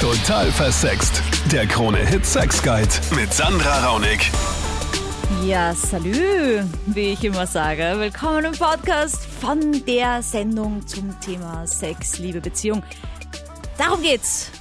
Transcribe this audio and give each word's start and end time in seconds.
Total 0.00 0.52
versext. 0.52 1.20
Der 1.50 1.66
Krone-Hit 1.66 2.24
Sex 2.24 2.62
Guide 2.62 2.88
mit 3.16 3.34
Sandra 3.34 3.84
Raunig. 3.84 4.30
Ja, 5.44 5.74
salü, 5.74 6.62
wie 6.86 7.14
ich 7.14 7.24
immer 7.24 7.48
sage. 7.48 7.96
Willkommen 7.98 8.44
im 8.44 8.52
Podcast 8.52 9.26
von 9.26 9.84
der 9.86 10.22
Sendung 10.22 10.86
zum 10.86 11.18
Thema 11.18 11.66
Sex, 11.66 12.20
Liebe, 12.20 12.40
Beziehung. 12.40 12.84
Darum 13.76 14.00
geht's. 14.00 14.52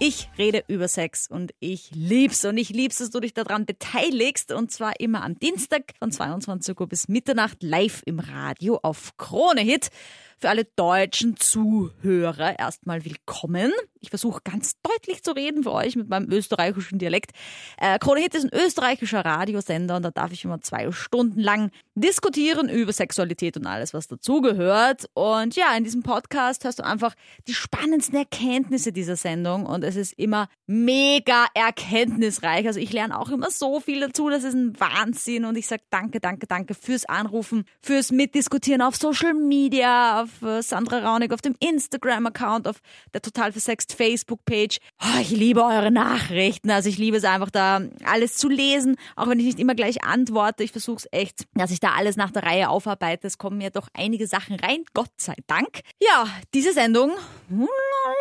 Ich 0.00 0.28
rede 0.38 0.64
über 0.66 0.88
Sex 0.88 1.28
und 1.30 1.54
ich 1.60 1.92
lieb's 1.92 2.44
und 2.44 2.58
ich 2.58 2.70
lieb's, 2.70 2.98
dass 2.98 3.10
du 3.10 3.20
dich 3.20 3.32
daran 3.32 3.66
beteiligst 3.66 4.50
und 4.50 4.72
zwar 4.72 4.98
immer 4.98 5.22
am 5.22 5.38
Dienstag 5.38 5.92
von 6.00 6.10
22 6.10 6.80
Uhr 6.80 6.88
bis 6.88 7.06
Mitternacht 7.06 7.62
live 7.62 8.02
im 8.06 8.18
Radio 8.18 8.80
auf 8.82 9.16
Krone 9.18 9.60
Hit. 9.60 9.90
Für 10.36 10.48
alle 10.48 10.64
deutschen 10.64 11.36
Zuhörer 11.36 12.58
erstmal 12.58 13.04
willkommen. 13.04 13.72
Ich 14.04 14.10
versuche 14.10 14.42
ganz 14.44 14.74
deutlich 14.82 15.22
zu 15.22 15.32
reden 15.32 15.62
für 15.62 15.72
euch 15.72 15.96
mit 15.96 16.10
meinem 16.10 16.30
österreichischen 16.30 16.98
Dialekt. 16.98 17.30
Äh, 17.78 17.98
Krone 17.98 18.20
Hit 18.20 18.34
ist 18.34 18.44
ein 18.44 18.50
österreichischer 18.52 19.24
Radiosender 19.24 19.96
und 19.96 20.02
da 20.02 20.10
darf 20.10 20.30
ich 20.30 20.44
immer 20.44 20.60
zwei 20.60 20.92
Stunden 20.92 21.40
lang 21.40 21.70
diskutieren 21.94 22.68
über 22.68 22.92
Sexualität 22.92 23.56
und 23.56 23.66
alles, 23.66 23.94
was 23.94 24.06
dazugehört. 24.08 25.06
Und 25.14 25.56
ja, 25.56 25.74
in 25.74 25.84
diesem 25.84 26.02
Podcast 26.02 26.64
hörst 26.64 26.80
du 26.80 26.84
einfach 26.84 27.14
die 27.48 27.54
spannendsten 27.54 28.18
Erkenntnisse 28.18 28.92
dieser 28.92 29.16
Sendung 29.16 29.64
und 29.64 29.84
es 29.84 29.96
ist 29.96 30.12
immer 30.18 30.48
mega 30.66 31.46
erkenntnisreich. 31.54 32.66
Also 32.66 32.80
ich 32.80 32.92
lerne 32.92 33.18
auch 33.18 33.30
immer 33.30 33.50
so 33.50 33.80
viel 33.80 34.00
dazu, 34.00 34.28
das 34.28 34.44
ist 34.44 34.54
ein 34.54 34.78
Wahnsinn 34.78 35.46
und 35.46 35.56
ich 35.56 35.66
sage 35.66 35.82
danke, 35.88 36.20
danke, 36.20 36.46
danke 36.46 36.74
fürs 36.74 37.06
Anrufen, 37.06 37.64
fürs 37.80 38.12
Mitdiskutieren 38.12 38.82
auf 38.82 38.96
Social 38.96 39.32
Media, 39.32 40.22
auf 40.22 40.42
äh, 40.42 40.62
Sandra 40.62 40.98
Raunig, 40.98 41.32
auf 41.32 41.40
dem 41.40 41.56
Instagram-Account, 41.58 42.68
auf 42.68 42.80
der 43.14 43.22
Total 43.22 43.52
Versext 43.52 43.93
Facebook-Page. 43.94 44.78
Oh, 45.02 45.20
ich 45.20 45.30
liebe 45.30 45.62
eure 45.62 45.90
Nachrichten. 45.90 46.70
Also 46.70 46.88
ich 46.88 46.98
liebe 46.98 47.16
es 47.16 47.24
einfach 47.24 47.50
da 47.50 47.80
alles 48.04 48.36
zu 48.36 48.48
lesen, 48.48 48.96
auch 49.16 49.28
wenn 49.28 49.38
ich 49.38 49.46
nicht 49.46 49.60
immer 49.60 49.74
gleich 49.74 50.04
antworte. 50.04 50.64
Ich 50.64 50.72
versuche 50.72 50.98
es 50.98 51.08
echt, 51.10 51.44
dass 51.54 51.70
ich 51.70 51.80
da 51.80 51.92
alles 51.92 52.16
nach 52.16 52.30
der 52.30 52.42
Reihe 52.42 52.68
aufarbeite. 52.68 53.26
Es 53.26 53.38
kommen 53.38 53.58
mir 53.58 53.70
doch 53.70 53.88
einige 53.94 54.26
Sachen 54.26 54.56
rein, 54.56 54.84
Gott 54.92 55.12
sei 55.16 55.34
Dank. 55.46 55.80
Ja, 56.00 56.26
diese 56.52 56.72
Sendung, 56.72 57.12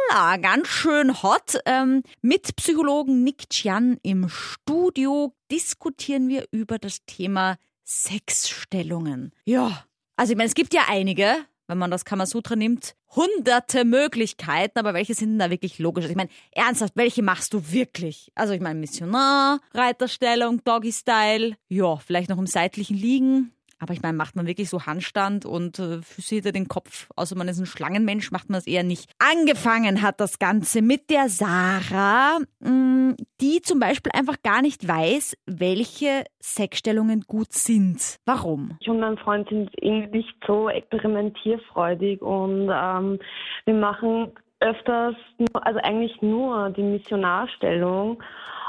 lala, 0.10 0.38
ganz 0.38 0.68
schön 0.68 1.22
hot. 1.24 1.60
Ähm, 1.66 2.04
mit 2.22 2.56
Psychologen 2.56 3.24
Nick 3.24 3.50
Chian 3.50 3.98
im 4.04 4.30
Studio 4.30 5.34
diskutieren 5.52 6.28
wir 6.28 6.46
über 6.52 6.80
das 6.80 7.06
Thema 7.06 7.58
Sexstellungen. 7.86 9.32
Ja, 9.46 9.86
also 10.16 10.32
ich 10.32 10.38
meine, 10.38 10.48
es 10.48 10.56
gibt 10.56 10.74
ja 10.74 10.84
einige, 10.88 11.38
wenn 11.74 11.80
man 11.80 11.90
das 11.90 12.06
Kamasutra 12.06 12.56
nimmt, 12.56 12.94
hunderte 13.16 13.84
Möglichkeiten, 13.84 14.78
aber 14.78 14.94
welche 14.94 15.16
sind 15.16 15.30
denn 15.30 15.40
da 15.40 15.50
wirklich 15.50 15.80
logisch? 15.80 16.04
Also 16.04 16.12
ich 16.12 16.18
meine, 16.18 16.30
ernsthaft, 16.52 16.96
welche 16.96 17.24
machst 17.24 17.52
du 17.52 17.72
wirklich? 17.72 18.32
Also 18.36 18.54
ich 18.54 18.62
meine, 18.62 18.80
Missionar, 18.80 19.60
Reiterstellung, 19.74 20.64
Doggy-Style, 20.64 21.56
ja, 21.70 21.98
vielleicht 21.98 22.30
noch 22.30 22.38
im 22.38 22.46
seitlichen 22.46 22.96
Liegen. 22.96 23.52
Aber 23.80 23.94
ich 23.94 24.02
meine, 24.02 24.18
macht 24.18 24.36
man 24.36 24.48
wirklich 24.48 24.70
so 24.70 24.86
Handstand 24.86 25.46
und 25.46 25.80
äh, 25.80 26.02
Füße 26.02 26.36
hinter 26.36 26.52
den 26.52 26.68
Kopf, 26.68 27.10
außer 27.16 27.36
man 27.36 27.48
ist 27.48 27.60
ein 27.60 27.66
Schlangenmensch, 27.66 28.32
macht 28.32 28.50
man 28.50 28.60
es 28.60 28.68
eher 28.68 28.84
nicht. 28.84 29.12
Angefangen 29.20 30.02
hat 30.02 30.20
das 30.20 30.40
Ganze 30.40 30.82
mit 30.82 31.10
der 31.10 31.30
Sarah, 31.30 32.40
mh, 32.60 33.16
die 33.42 33.62
zum 33.62 33.80
Beispiel 33.80 34.12
einfach 34.14 34.38
gar 34.44 34.62
nicht 34.62 34.88
weiß, 34.88 35.36
welche 35.46 36.24
Sexstellungen 36.42 37.22
gut 37.28 37.54
sind. 37.54 38.18
Warum? 38.26 38.78
Ich 38.80 38.90
und 38.90 39.00
mein 39.00 39.18
Freund 39.18 39.50
sind 39.50 39.70
irgendwie 39.82 40.18
nicht 40.18 40.36
so 40.46 40.70
experimentierfreudig 40.70 42.22
und 42.22 42.70
ähm, 42.74 43.20
wir 43.66 43.74
machen 43.74 44.32
öfters, 44.64 45.16
also 45.54 45.80
eigentlich 45.84 46.22
nur 46.22 46.70
die 46.70 46.84
Missionarstellung. 46.84 48.24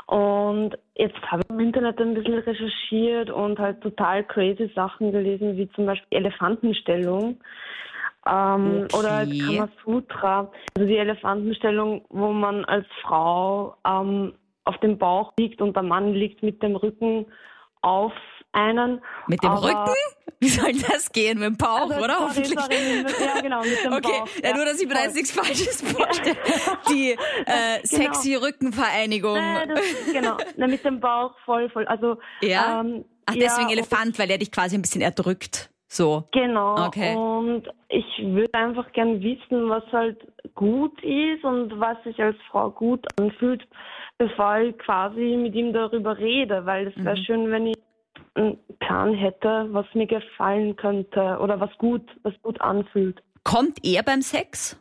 Und 0.06 0.76
jetzt 0.96 1.20
habe 1.30 1.42
ich 1.44 1.50
im 1.50 1.60
Internet 1.60 2.00
ein 2.00 2.14
bisschen 2.14 2.38
recherchiert 2.38 3.30
und 3.30 3.58
halt 3.58 3.80
total 3.80 4.24
crazy 4.24 4.70
Sachen 4.74 5.12
gelesen, 5.12 5.56
wie 5.56 5.68
zum 5.70 5.86
Beispiel 5.86 6.18
Elefantenstellung 6.18 7.38
ähm, 8.26 8.86
Okay. 8.86 8.96
oder 8.96 9.26
Kamasutra. 9.26 10.50
Also 10.76 10.88
die 10.88 10.98
Elefantenstellung, 10.98 12.04
wo 12.10 12.32
man 12.32 12.64
als 12.66 12.86
Frau 13.02 13.76
ähm, 13.86 14.34
auf 14.64 14.78
dem 14.78 14.98
Bauch 14.98 15.32
liegt 15.38 15.60
und 15.60 15.74
der 15.74 15.82
Mann 15.82 16.14
liegt 16.14 16.42
mit 16.42 16.62
dem 16.62 16.76
Rücken 16.76 17.26
auf 17.82 18.12
einen. 18.54 19.00
Mit 19.26 19.42
dem 19.42 19.52
Rücken? 19.52 19.94
Wie 20.40 20.48
soll 20.48 20.72
das 20.72 21.10
gehen? 21.12 21.38
Mit 21.38 21.46
dem 21.48 21.56
Bauch, 21.56 21.90
Also, 21.90 21.96
oder? 22.04 22.14
sorry, 22.18 22.28
Hoffentlich. 22.28 22.60
sorry, 22.60 23.24
ja, 23.24 23.40
genau, 23.40 23.62
mit 23.64 23.82
dem 23.82 23.92
Okay, 23.94 24.12
Bauch. 24.20 24.28
ja, 24.42 24.54
nur, 24.54 24.64
dass 24.66 24.80
ich 24.80 24.86
mir 24.88 24.94
da 24.94 25.02
jetzt 25.04 25.14
nichts 25.14 25.30
Falsches 25.32 25.80
vorstelle. 25.96 26.36
Die 26.90 27.12
äh, 27.46 27.80
sexy 27.86 28.34
Rückenvereinigung. 28.34 29.34
Nein, 29.34 29.68
das, 29.70 29.80
genau, 30.12 30.36
mit 30.56 30.84
dem 30.84 31.00
Bauch 31.00 31.32
voll, 31.44 31.70
voll. 31.70 31.86
Also, 31.86 32.18
Ja? 32.42 32.80
ähm, 32.80 33.04
Ach, 33.26 33.34
deswegen 33.34 33.68
ja, 33.70 33.74
Elefant, 33.76 34.18
weil 34.18 34.30
er 34.30 34.36
dich 34.38 34.50
quasi 34.52 34.76
ein 34.76 34.82
bisschen 34.82 35.00
erdrückt. 35.00 35.70
So. 35.88 36.24
Genau. 36.32 36.86
Okay. 36.88 37.14
Und 37.16 37.68
ich 37.88 38.04
würde 38.18 38.52
einfach 38.54 38.92
gern 38.92 39.22
wissen, 39.22 39.68
was 39.70 39.84
halt 39.92 40.18
gut 40.54 41.00
ist 41.02 41.44
und 41.44 41.78
was 41.80 41.96
sich 42.04 42.18
als 42.20 42.36
Frau 42.50 42.70
gut 42.70 43.06
anfühlt, 43.18 43.62
bevor 44.18 44.58
ich 44.58 44.76
quasi 44.78 45.36
mit 45.38 45.54
ihm 45.54 45.72
darüber 45.72 46.18
rede, 46.18 46.66
weil 46.66 46.88
es 46.88 46.96
Mhm. 46.96 47.04
wäre 47.04 47.16
schön, 47.18 47.50
wenn 47.50 47.66
ich 47.68 47.76
einen 48.34 48.58
Plan 48.80 49.14
hätte, 49.14 49.68
was 49.70 49.86
mir 49.94 50.06
gefallen 50.06 50.76
könnte 50.76 51.38
oder 51.40 51.60
was 51.60 51.70
gut, 51.78 52.02
was 52.22 52.34
gut 52.42 52.60
anfühlt. 52.60 53.22
Kommt 53.44 53.84
er 53.84 54.02
beim 54.02 54.22
Sex? 54.22 54.78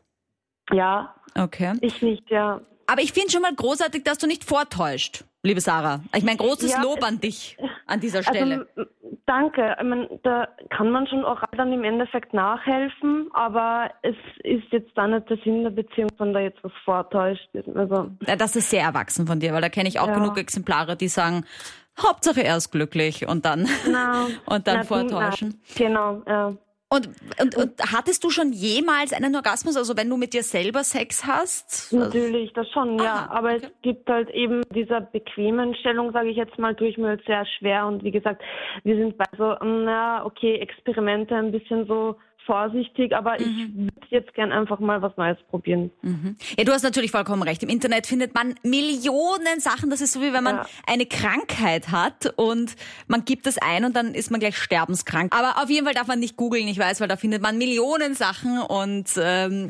Ja, 0.71 1.13
Okay. 1.37 1.73
ich 1.81 2.01
nicht, 2.01 2.29
ja. 2.29 2.61
Aber 2.87 3.01
ich 3.01 3.13
finde 3.13 3.31
schon 3.31 3.41
mal 3.41 3.53
großartig, 3.55 4.03
dass 4.03 4.17
du 4.17 4.27
nicht 4.27 4.43
vortäuscht, 4.43 5.23
liebe 5.41 5.61
Sarah. 5.61 6.01
Ich 6.15 6.23
meine, 6.23 6.37
großes 6.37 6.71
Ja, 6.73 6.81
Lob 6.81 7.03
an 7.03 7.19
dich 7.19 7.57
an 7.87 7.99
dieser 7.99 8.21
Stelle. 8.23 8.67
Also, 8.75 8.89
danke. 9.25 9.75
Ich 9.79 9.83
mein, 9.85 10.07
da 10.23 10.47
kann 10.69 10.91
man 10.91 11.07
schon 11.07 11.23
oral 11.25 11.47
dann 11.57 11.71
im 11.73 11.83
Endeffekt 11.83 12.33
nachhelfen, 12.33 13.29
aber 13.33 13.89
es 14.03 14.15
ist 14.43 14.65
jetzt 14.71 14.91
dann 14.95 15.11
nicht 15.11 15.29
der 15.29 15.37
Sinn 15.37 15.63
der 15.63 15.69
Beziehung, 15.71 16.09
wenn 16.17 16.33
da 16.33 16.39
jetzt 16.41 16.63
was 16.63 16.73
vortäuscht. 16.85 17.47
Also, 17.73 18.11
Ja, 18.27 18.35
das 18.35 18.55
ist 18.55 18.69
sehr 18.69 18.83
erwachsen 18.83 19.25
von 19.27 19.39
dir, 19.39 19.53
weil 19.53 19.61
da 19.61 19.69
kenne 19.69 19.87
ich 19.89 19.99
auch 19.99 20.07
Ja. 20.07 20.13
genug 20.15 20.37
Exemplare, 20.37 20.95
die 20.95 21.07
sagen, 21.07 21.45
Hauptsache 22.01 22.43
er 22.43 22.57
ist 22.57 22.71
glücklich 22.71 23.27
und 23.27 23.45
dann, 23.45 23.67
na, 23.89 24.27
und 24.45 24.67
dann 24.67 24.77
na, 24.77 24.83
vortäuschen. 24.83 25.61
Na, 25.67 25.85
genau, 25.85 26.23
ja. 26.27 26.53
Und, 26.93 27.09
und, 27.41 27.57
und 27.57 27.91
hattest 27.91 28.23
du 28.23 28.29
schon 28.29 28.53
jemals 28.53 29.13
einen 29.13 29.35
Orgasmus, 29.35 29.75
also 29.77 29.97
wenn 29.97 30.07
du 30.07 30.15
mit 30.15 30.35
dir 30.35 30.43
selber 30.43 30.83
Sex 30.83 31.25
hast? 31.25 31.91
Natürlich, 31.91 32.53
das 32.53 32.69
schon, 32.69 32.99
ja. 32.99 33.15
Aha, 33.15 33.35
Aber 33.35 33.55
okay. 33.55 33.61
es 33.63 33.81
gibt 33.81 34.07
halt 34.07 34.29
eben 34.29 34.61
dieser 34.75 35.01
bequemen 35.01 35.73
Stellung, 35.73 36.11
sage 36.11 36.29
ich 36.29 36.37
jetzt 36.37 36.59
mal, 36.59 36.75
tue 36.75 36.89
ich 36.89 36.99
mir 36.99 37.07
halt 37.07 37.25
sehr 37.25 37.47
schwer. 37.57 37.87
Und 37.87 38.03
wie 38.03 38.11
gesagt, 38.11 38.43
wir 38.83 38.95
sind 38.95 39.17
bei 39.17 39.25
so, 39.35 39.55
mm, 39.59 39.85
na, 39.85 40.23
okay, 40.23 40.57
Experimente 40.57 41.35
ein 41.35 41.51
bisschen 41.51 41.87
so 41.87 42.15
vorsichtig, 42.45 43.15
aber 43.15 43.39
ich 43.39 43.47
Mhm. 43.47 43.89
würde 43.93 44.07
jetzt 44.09 44.33
gern 44.33 44.51
einfach 44.51 44.79
mal 44.79 45.01
was 45.01 45.15
Neues 45.17 45.37
probieren. 45.49 45.91
Ja, 46.57 46.63
du 46.63 46.71
hast 46.71 46.83
natürlich 46.83 47.11
vollkommen 47.11 47.43
recht. 47.43 47.63
Im 47.63 47.69
Internet 47.69 48.07
findet 48.07 48.33
man 48.35 48.55
Millionen 48.63 49.59
Sachen. 49.59 49.89
Das 49.89 50.01
ist 50.01 50.13
so 50.13 50.21
wie 50.21 50.33
wenn 50.33 50.43
man 50.43 50.57
Ja. 50.57 50.65
eine 50.87 51.05
Krankheit 51.05 51.89
hat 51.91 52.33
und 52.35 52.75
man 53.07 53.25
gibt 53.25 53.47
es 53.47 53.57
ein 53.57 53.85
und 53.85 53.95
dann 53.95 54.13
ist 54.13 54.31
man 54.31 54.39
gleich 54.39 54.57
sterbenskrank. 54.57 55.35
Aber 55.35 55.61
auf 55.63 55.69
jeden 55.69 55.85
Fall 55.85 55.93
darf 55.93 56.07
man 56.07 56.19
nicht 56.19 56.37
googeln, 56.37 56.67
ich 56.67 56.77
weiß, 56.79 57.01
weil 57.01 57.07
da 57.07 57.15
findet 57.17 57.41
man 57.41 57.57
Millionen 57.57 58.13
Sachen 58.15 58.59
und 58.61 59.09
ähm, 59.17 59.69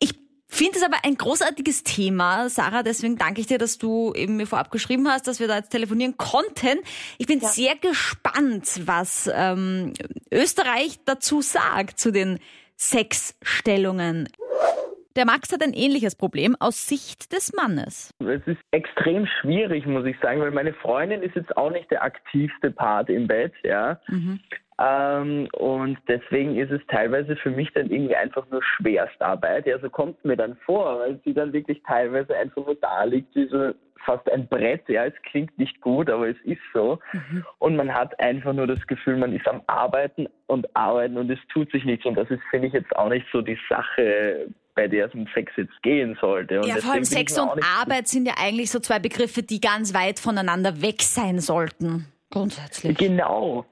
ich 0.00 0.14
finde 0.54 0.78
es 0.78 0.82
aber 0.82 0.98
ein 1.04 1.16
großartiges 1.16 1.82
Thema, 1.82 2.48
Sarah. 2.48 2.82
Deswegen 2.82 3.16
danke 3.16 3.40
ich 3.40 3.46
dir, 3.46 3.58
dass 3.58 3.78
du 3.78 4.12
eben 4.14 4.36
mir 4.36 4.46
vorab 4.46 4.70
geschrieben 4.70 5.08
hast, 5.08 5.26
dass 5.26 5.40
wir 5.40 5.48
da 5.48 5.56
jetzt 5.56 5.70
telefonieren 5.70 6.16
konnten. 6.16 6.78
Ich 7.18 7.26
bin 7.26 7.40
sehr 7.40 7.74
gespannt, 7.76 8.80
was 8.86 9.30
ähm, 9.34 9.92
Österreich 10.32 10.98
dazu 11.04 11.42
sagt 11.42 11.98
zu 11.98 12.10
den 12.10 12.38
Sexstellungen. 12.76 14.28
Der 15.16 15.26
Max 15.26 15.52
hat 15.52 15.62
ein 15.62 15.74
ähnliches 15.74 16.16
Problem 16.16 16.56
aus 16.58 16.88
Sicht 16.88 17.32
des 17.32 17.52
Mannes. 17.52 18.10
Es 18.18 18.44
ist 18.46 18.58
extrem 18.72 19.28
schwierig, 19.40 19.86
muss 19.86 20.04
ich 20.06 20.16
sagen, 20.20 20.40
weil 20.40 20.50
meine 20.50 20.74
Freundin 20.74 21.22
ist 21.22 21.36
jetzt 21.36 21.56
auch 21.56 21.70
nicht 21.70 21.88
der 21.92 22.02
aktivste 22.02 22.72
Part 22.72 23.08
im 23.10 23.28
Bett, 23.28 23.52
ja. 23.62 24.00
Ähm, 24.78 25.48
und 25.52 25.98
deswegen 26.08 26.56
ist 26.56 26.72
es 26.72 26.80
teilweise 26.88 27.36
für 27.36 27.50
mich 27.50 27.72
dann 27.74 27.90
irgendwie 27.90 28.16
einfach 28.16 28.44
nur 28.50 28.62
Schwerstarbeit. 28.62 29.66
Ja, 29.66 29.78
so 29.78 29.88
kommt 29.88 30.24
mir 30.24 30.36
dann 30.36 30.56
vor, 30.64 30.98
weil 30.98 31.20
sie 31.24 31.32
dann 31.32 31.52
wirklich 31.52 31.80
teilweise 31.86 32.36
einfach 32.36 32.66
nur 32.66 32.74
da 32.76 33.04
liegt, 33.04 33.34
wie 33.36 33.46
so 33.48 33.72
fast 34.04 34.30
ein 34.30 34.48
Brett. 34.48 34.88
Ja, 34.88 35.04
es 35.04 35.14
klingt 35.22 35.56
nicht 35.58 35.80
gut, 35.80 36.10
aber 36.10 36.28
es 36.28 36.36
ist 36.44 36.60
so. 36.72 36.98
Und 37.58 37.76
man 37.76 37.94
hat 37.94 38.18
einfach 38.20 38.52
nur 38.52 38.66
das 38.66 38.84
Gefühl, 38.86 39.16
man 39.16 39.32
ist 39.32 39.46
am 39.46 39.62
Arbeiten 39.66 40.28
und 40.46 40.66
Arbeiten 40.74 41.16
und 41.18 41.30
es 41.30 41.38
tut 41.52 41.70
sich 41.70 41.84
nichts. 41.84 42.04
Und 42.04 42.16
das 42.16 42.28
ist, 42.30 42.42
finde 42.50 42.68
ich, 42.68 42.72
jetzt 42.72 42.94
auch 42.96 43.08
nicht 43.08 43.26
so 43.32 43.42
die 43.42 43.58
Sache, 43.68 44.48
bei 44.74 44.88
der 44.88 45.06
es 45.06 45.14
um 45.14 45.26
Sex 45.34 45.52
jetzt 45.56 45.82
gehen 45.82 46.18
sollte. 46.20 46.60
Und 46.60 46.66
Ja, 46.66 46.76
vor 46.76 46.94
allem 46.94 47.04
Sex 47.04 47.38
und 47.38 47.62
Arbeit 47.80 48.08
sind 48.08 48.26
ja 48.26 48.34
eigentlich 48.38 48.70
so 48.70 48.80
zwei 48.80 48.98
Begriffe, 48.98 49.42
die 49.42 49.60
ganz 49.60 49.94
weit 49.94 50.18
voneinander 50.18 50.82
weg 50.82 51.00
sein 51.02 51.38
sollten. 51.38 52.06
Grundsätzlich. 52.30 52.98
Genau. 52.98 53.64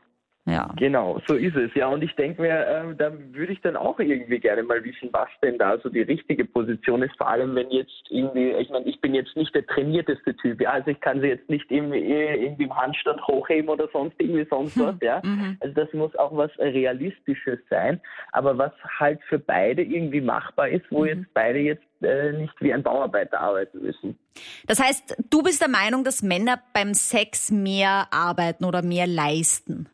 Ja. 0.45 0.71
Genau, 0.77 1.21
so 1.29 1.35
ist 1.35 1.55
es. 1.55 1.73
Ja, 1.75 1.87
und 1.87 2.03
ich 2.03 2.15
denke 2.17 2.43
mir, 2.43 2.67
äh, 2.67 2.97
da 2.97 3.13
würde 3.31 3.53
ich 3.53 3.61
dann 3.61 3.77
auch 3.77 4.01
irgendwie 4.01 4.41
gerne 4.41 4.65
mal 4.65 4.83
wissen, 4.83 5.09
was 5.13 5.29
denn 5.41 5.57
da 5.57 5.79
so 5.79 5.89
die 5.89 6.03
richtige 6.03 6.45
Position 6.45 7.03
ist. 7.03 7.17
Vor 7.17 7.29
allem, 7.29 7.55
wenn 7.55 7.71
jetzt 7.71 8.07
irgendwie, 8.09 8.51
ich 8.51 8.69
meine, 8.71 8.87
ich 8.87 9.01
bin 9.01 9.15
jetzt 9.15 9.37
nicht 9.37 9.55
der 9.55 9.65
trainierteste 9.67 10.35
Typ, 10.37 10.61
ja, 10.61 10.71
also 10.71 10.91
ich 10.91 11.01
kann 11.01 11.21
sie 11.21 11.29
jetzt 11.29 11.49
nicht 11.49 11.71
irgendwie, 11.71 12.01
irgendwie 12.01 12.65
im 12.65 12.77
Handstand 12.77 13.25
hochheben 13.29 13.71
oder 13.71 13.89
sonst 13.93 14.17
irgendwie 14.19 14.47
sonst 14.51 14.79
was, 14.81 14.97
ja. 15.01 15.21
Mhm. 15.23 15.59
Also 15.61 15.75
das 15.75 15.93
muss 15.93 16.15
auch 16.17 16.37
was 16.37 16.51
Realistisches 16.59 17.61
sein, 17.71 18.01
aber 18.33 18.59
was 18.59 18.73
halt 18.99 19.21
für 19.29 19.39
beide 19.39 19.83
irgendwie 19.83 20.21
machbar 20.21 20.69
ist, 20.69 20.85
wo 20.91 21.03
mhm. 21.03 21.07
jetzt 21.07 21.35
beide 21.35 21.61
jetzt 21.61 21.85
äh, 22.03 22.33
nicht 22.33 22.55
wie 22.61 22.75
ein 22.75 22.83
Bauarbeiter 22.83 23.41
arbeiten 23.41 23.81
müssen. 23.81 24.19
Das 24.67 24.83
heißt, 24.83 25.25
du 25.31 25.43
bist 25.45 25.61
der 25.61 25.69
Meinung, 25.69 26.03
dass 26.03 26.21
Männer 26.21 26.61
beim 26.75 26.95
Sex 26.95 27.53
mehr 27.53 28.09
arbeiten 28.11 28.65
oder 28.65 28.83
mehr 28.83 29.07
leisten? 29.07 29.89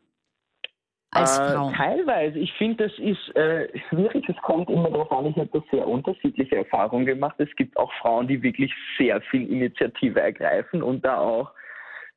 Als 1.21 1.39
äh, 1.39 1.53
Frauen? 1.53 1.75
Teilweise. 1.75 2.39
Ich 2.39 2.53
finde, 2.55 2.89
das 2.89 2.99
ist 2.99 3.37
äh, 3.37 3.69
schwierig. 3.89 4.29
Es 4.29 4.37
kommt 4.43 4.71
immer 4.71 4.91
darauf 4.91 5.11
an. 5.13 5.27
Ich 5.27 5.37
habe 5.37 5.49
da 5.53 5.63
sehr 5.71 5.87
unterschiedliche 5.87 6.57
Erfahrungen 6.57 7.07
gemacht. 7.07 7.37
Es 7.39 7.55
gibt 7.57 7.77
auch 7.77 7.93
Frauen, 8.01 8.29
die 8.29 8.43
wirklich 8.43 8.73
sehr 8.97 9.21
viel 9.23 9.51
Initiative 9.51 10.21
ergreifen 10.21 10.83
und 10.83 11.05
da 11.05 11.19
auch 11.19 11.51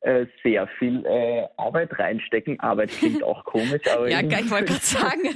äh, 0.02 0.26
sehr 0.44 0.68
viel 0.80 1.06
äh, 1.06 1.48
Arbeit 1.58 1.98
reinstecken. 1.98 2.60
Arbeit 2.60 2.90
klingt 2.90 3.24
auch 3.24 3.44
komisch, 3.46 3.82
aber 3.94 4.10
ja, 4.10 4.22
ich 4.22 4.52
wollte 4.52 4.66
gerade 4.74 4.86
sagen. 4.86 5.22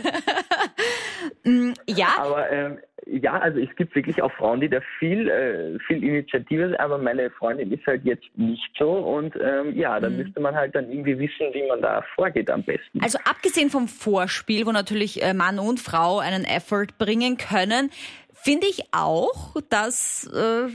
Mm, 1.44 1.74
ja. 1.88 2.08
Aber 2.18 2.52
ähm, 2.52 2.80
ja, 3.06 3.38
also 3.40 3.60
es 3.60 3.76
gibt 3.76 3.96
wirklich 3.96 4.22
auch 4.22 4.32
Frauen, 4.34 4.62
die 4.62 4.70
da 4.70 4.80
viel, 4.98 5.30
äh, 5.30 5.78
viel 5.86 6.04
Initiative 6.04 6.70
sind, 6.70 6.80
aber 6.80 6.98
meine 6.98 7.30
Freundin 7.30 7.72
ist 7.72 7.86
halt 7.86 8.04
jetzt 8.04 8.26
nicht 8.36 8.68
so 8.78 8.92
und 8.92 9.36
ähm, 9.36 9.76
ja, 9.76 10.00
da 10.00 10.10
mhm. 10.10 10.18
müsste 10.18 10.40
man 10.40 10.56
halt 10.56 10.76
dann 10.76 10.90
irgendwie 10.90 11.18
wissen, 11.20 11.54
wie 11.54 11.68
man 11.68 11.82
da 11.82 12.04
vorgeht 12.16 12.50
am 12.50 12.64
besten. 12.64 13.02
Also 13.02 13.20
abgesehen 13.26 13.70
vom 13.70 13.88
Vorspiel, 13.88 14.66
wo 14.66 14.72
natürlich 14.72 15.22
äh, 15.22 15.34
Mann 15.34 15.60
und 15.60 15.80
Frau 15.80 16.20
einen 16.20 16.46
Effort 16.46 16.98
bringen 16.98 17.38
können, 17.38 17.92
finde 18.34 18.68
ich 18.68 18.84
auch, 18.92 19.56
dass 19.70 20.28
äh, 20.34 20.68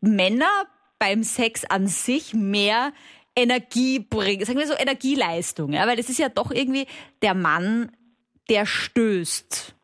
Männer 0.00 0.66
beim 0.98 1.22
Sex 1.22 1.64
an 1.64 1.86
sich 1.86 2.34
mehr 2.34 2.92
Energie 3.38 4.00
bringen, 4.00 4.44
sagen 4.44 4.58
wir 4.58 4.66
so 4.66 4.76
Energieleistung, 4.76 5.72
ja, 5.72 5.86
weil 5.86 5.98
es 5.98 6.08
ist 6.08 6.18
ja 6.18 6.28
doch 6.28 6.50
irgendwie 6.50 6.86
der 7.22 7.34
Mann, 7.34 7.92
der 8.50 8.66
stößt. 8.66 9.74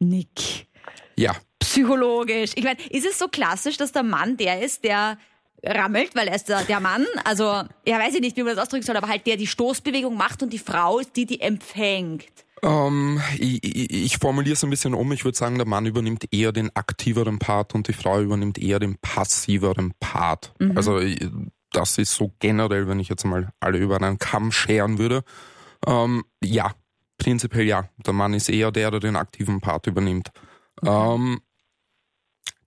Nick. 0.00 0.66
Ja. 1.16 1.34
Psychologisch. 1.60 2.52
Ich 2.56 2.64
meine, 2.64 2.78
ist 2.90 3.06
es 3.06 3.18
so 3.18 3.28
klassisch, 3.28 3.76
dass 3.76 3.92
der 3.92 4.02
Mann 4.02 4.36
der 4.36 4.62
ist, 4.62 4.84
der 4.84 5.18
rammelt, 5.64 6.14
weil 6.14 6.28
er 6.28 6.34
ist 6.34 6.48
der, 6.48 6.62
der 6.64 6.80
Mann, 6.80 7.06
also, 7.24 7.44
ja, 7.44 7.98
weiß 7.98 8.14
ich 8.14 8.20
nicht, 8.20 8.36
wie 8.36 8.42
man 8.42 8.54
das 8.54 8.64
ausdrücken 8.64 8.84
soll, 8.84 8.96
aber 8.96 9.08
halt 9.08 9.26
der 9.26 9.36
die 9.36 9.46
Stoßbewegung 9.46 10.16
macht 10.16 10.42
und 10.42 10.52
die 10.52 10.58
Frau 10.58 10.98
ist 10.98 11.16
die, 11.16 11.24
die 11.24 11.40
empfängt. 11.40 12.26
Ähm, 12.62 13.20
ich, 13.38 13.62
ich, 13.62 13.90
ich 13.90 14.18
formuliere 14.18 14.54
es 14.54 14.64
ein 14.64 14.70
bisschen 14.70 14.94
um. 14.94 15.12
Ich 15.12 15.24
würde 15.24 15.36
sagen, 15.36 15.56
der 15.56 15.66
Mann 15.66 15.86
übernimmt 15.86 16.32
eher 16.32 16.52
den 16.52 16.74
aktiveren 16.74 17.38
Part 17.38 17.74
und 17.74 17.88
die 17.88 17.92
Frau 17.92 18.20
übernimmt 18.20 18.58
eher 18.58 18.78
den 18.78 18.96
passiveren 18.98 19.94
Part. 20.00 20.52
Mhm. 20.58 20.76
Also 20.76 21.00
das 21.74 21.98
ist 21.98 22.14
so 22.14 22.32
generell, 22.38 22.88
wenn 22.88 23.00
ich 23.00 23.08
jetzt 23.08 23.24
mal 23.24 23.52
alle 23.60 23.78
über 23.78 23.96
einen 23.96 24.18
Kamm 24.18 24.52
scheren 24.52 24.98
würde. 24.98 25.24
Ähm, 25.86 26.24
ja, 26.42 26.72
prinzipiell 27.18 27.66
ja. 27.66 27.88
Der 27.98 28.12
Mann 28.12 28.34
ist 28.34 28.48
eher 28.48 28.70
der, 28.70 28.90
der 28.90 29.00
den 29.00 29.16
aktiven 29.16 29.60
Part 29.60 29.86
übernimmt. 29.86 30.30
Mhm. 30.82 30.88
Ähm, 30.88 31.40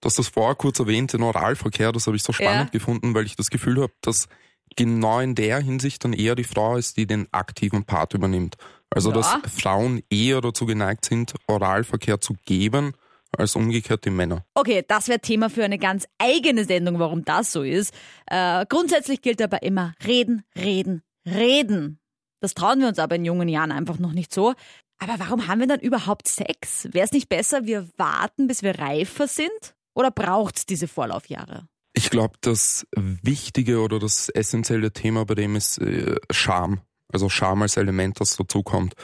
dass 0.00 0.14
das 0.14 0.28
vorher 0.28 0.54
kurz 0.54 0.78
erwähnt, 0.78 1.12
den 1.12 1.22
Oralverkehr, 1.22 1.90
das 1.90 2.06
habe 2.06 2.16
ich 2.16 2.22
so 2.22 2.32
spannend 2.32 2.70
ja. 2.72 2.78
gefunden, 2.78 3.14
weil 3.14 3.26
ich 3.26 3.34
das 3.34 3.50
Gefühl 3.50 3.82
habe, 3.82 3.92
dass 4.00 4.28
genau 4.76 5.18
in 5.20 5.34
der 5.34 5.58
Hinsicht 5.58 6.04
dann 6.04 6.12
eher 6.12 6.36
die 6.36 6.44
Frau 6.44 6.76
ist, 6.76 6.96
die 6.96 7.06
den 7.06 7.26
aktiven 7.32 7.84
Part 7.84 8.14
übernimmt. 8.14 8.56
Also 8.90 9.10
ja. 9.10 9.16
dass 9.16 9.38
Frauen 9.52 10.02
eher 10.10 10.40
dazu 10.40 10.66
geneigt 10.66 11.04
sind, 11.04 11.34
Oralverkehr 11.46 12.20
zu 12.20 12.34
geben, 12.44 12.92
als 13.36 13.56
umgekehrt 13.56 14.04
die 14.04 14.10
Männer. 14.10 14.44
Okay, 14.54 14.84
das 14.86 15.08
wäre 15.08 15.20
Thema 15.20 15.50
für 15.50 15.64
eine 15.64 15.78
ganz 15.78 16.06
eigene 16.18 16.64
Sendung, 16.64 16.98
warum 16.98 17.24
das 17.24 17.52
so 17.52 17.62
ist. 17.62 17.94
Äh, 18.26 18.64
grundsätzlich 18.68 19.20
gilt 19.20 19.42
aber 19.42 19.62
immer 19.62 19.94
reden, 20.06 20.44
reden, 20.56 21.02
reden. 21.26 22.00
Das 22.40 22.54
trauen 22.54 22.80
wir 22.80 22.88
uns 22.88 22.98
aber 22.98 23.16
in 23.16 23.24
jungen 23.24 23.48
Jahren 23.48 23.72
einfach 23.72 23.98
noch 23.98 24.12
nicht 24.12 24.32
so. 24.32 24.54
Aber 24.98 25.18
warum 25.18 25.46
haben 25.46 25.60
wir 25.60 25.66
dann 25.66 25.80
überhaupt 25.80 26.28
Sex? 26.28 26.88
Wäre 26.92 27.04
es 27.04 27.12
nicht 27.12 27.28
besser, 27.28 27.66
wir 27.66 27.88
warten, 27.96 28.46
bis 28.46 28.62
wir 28.62 28.78
reifer 28.78 29.28
sind? 29.28 29.74
Oder 29.94 30.10
braucht 30.10 30.58
es 30.58 30.66
diese 30.66 30.88
Vorlaufjahre? 30.88 31.68
Ich 31.92 32.10
glaube, 32.10 32.36
das 32.40 32.86
wichtige 32.94 33.80
oder 33.80 33.98
das 33.98 34.28
essentielle 34.28 34.92
Thema 34.92 35.24
bei 35.24 35.34
dem 35.34 35.56
ist 35.56 35.78
äh, 35.78 36.16
Scham. 36.30 36.80
Also 37.12 37.28
Scham 37.28 37.62
als 37.62 37.76
Element, 37.76 38.20
das 38.20 38.36
dazukommt. 38.36 38.94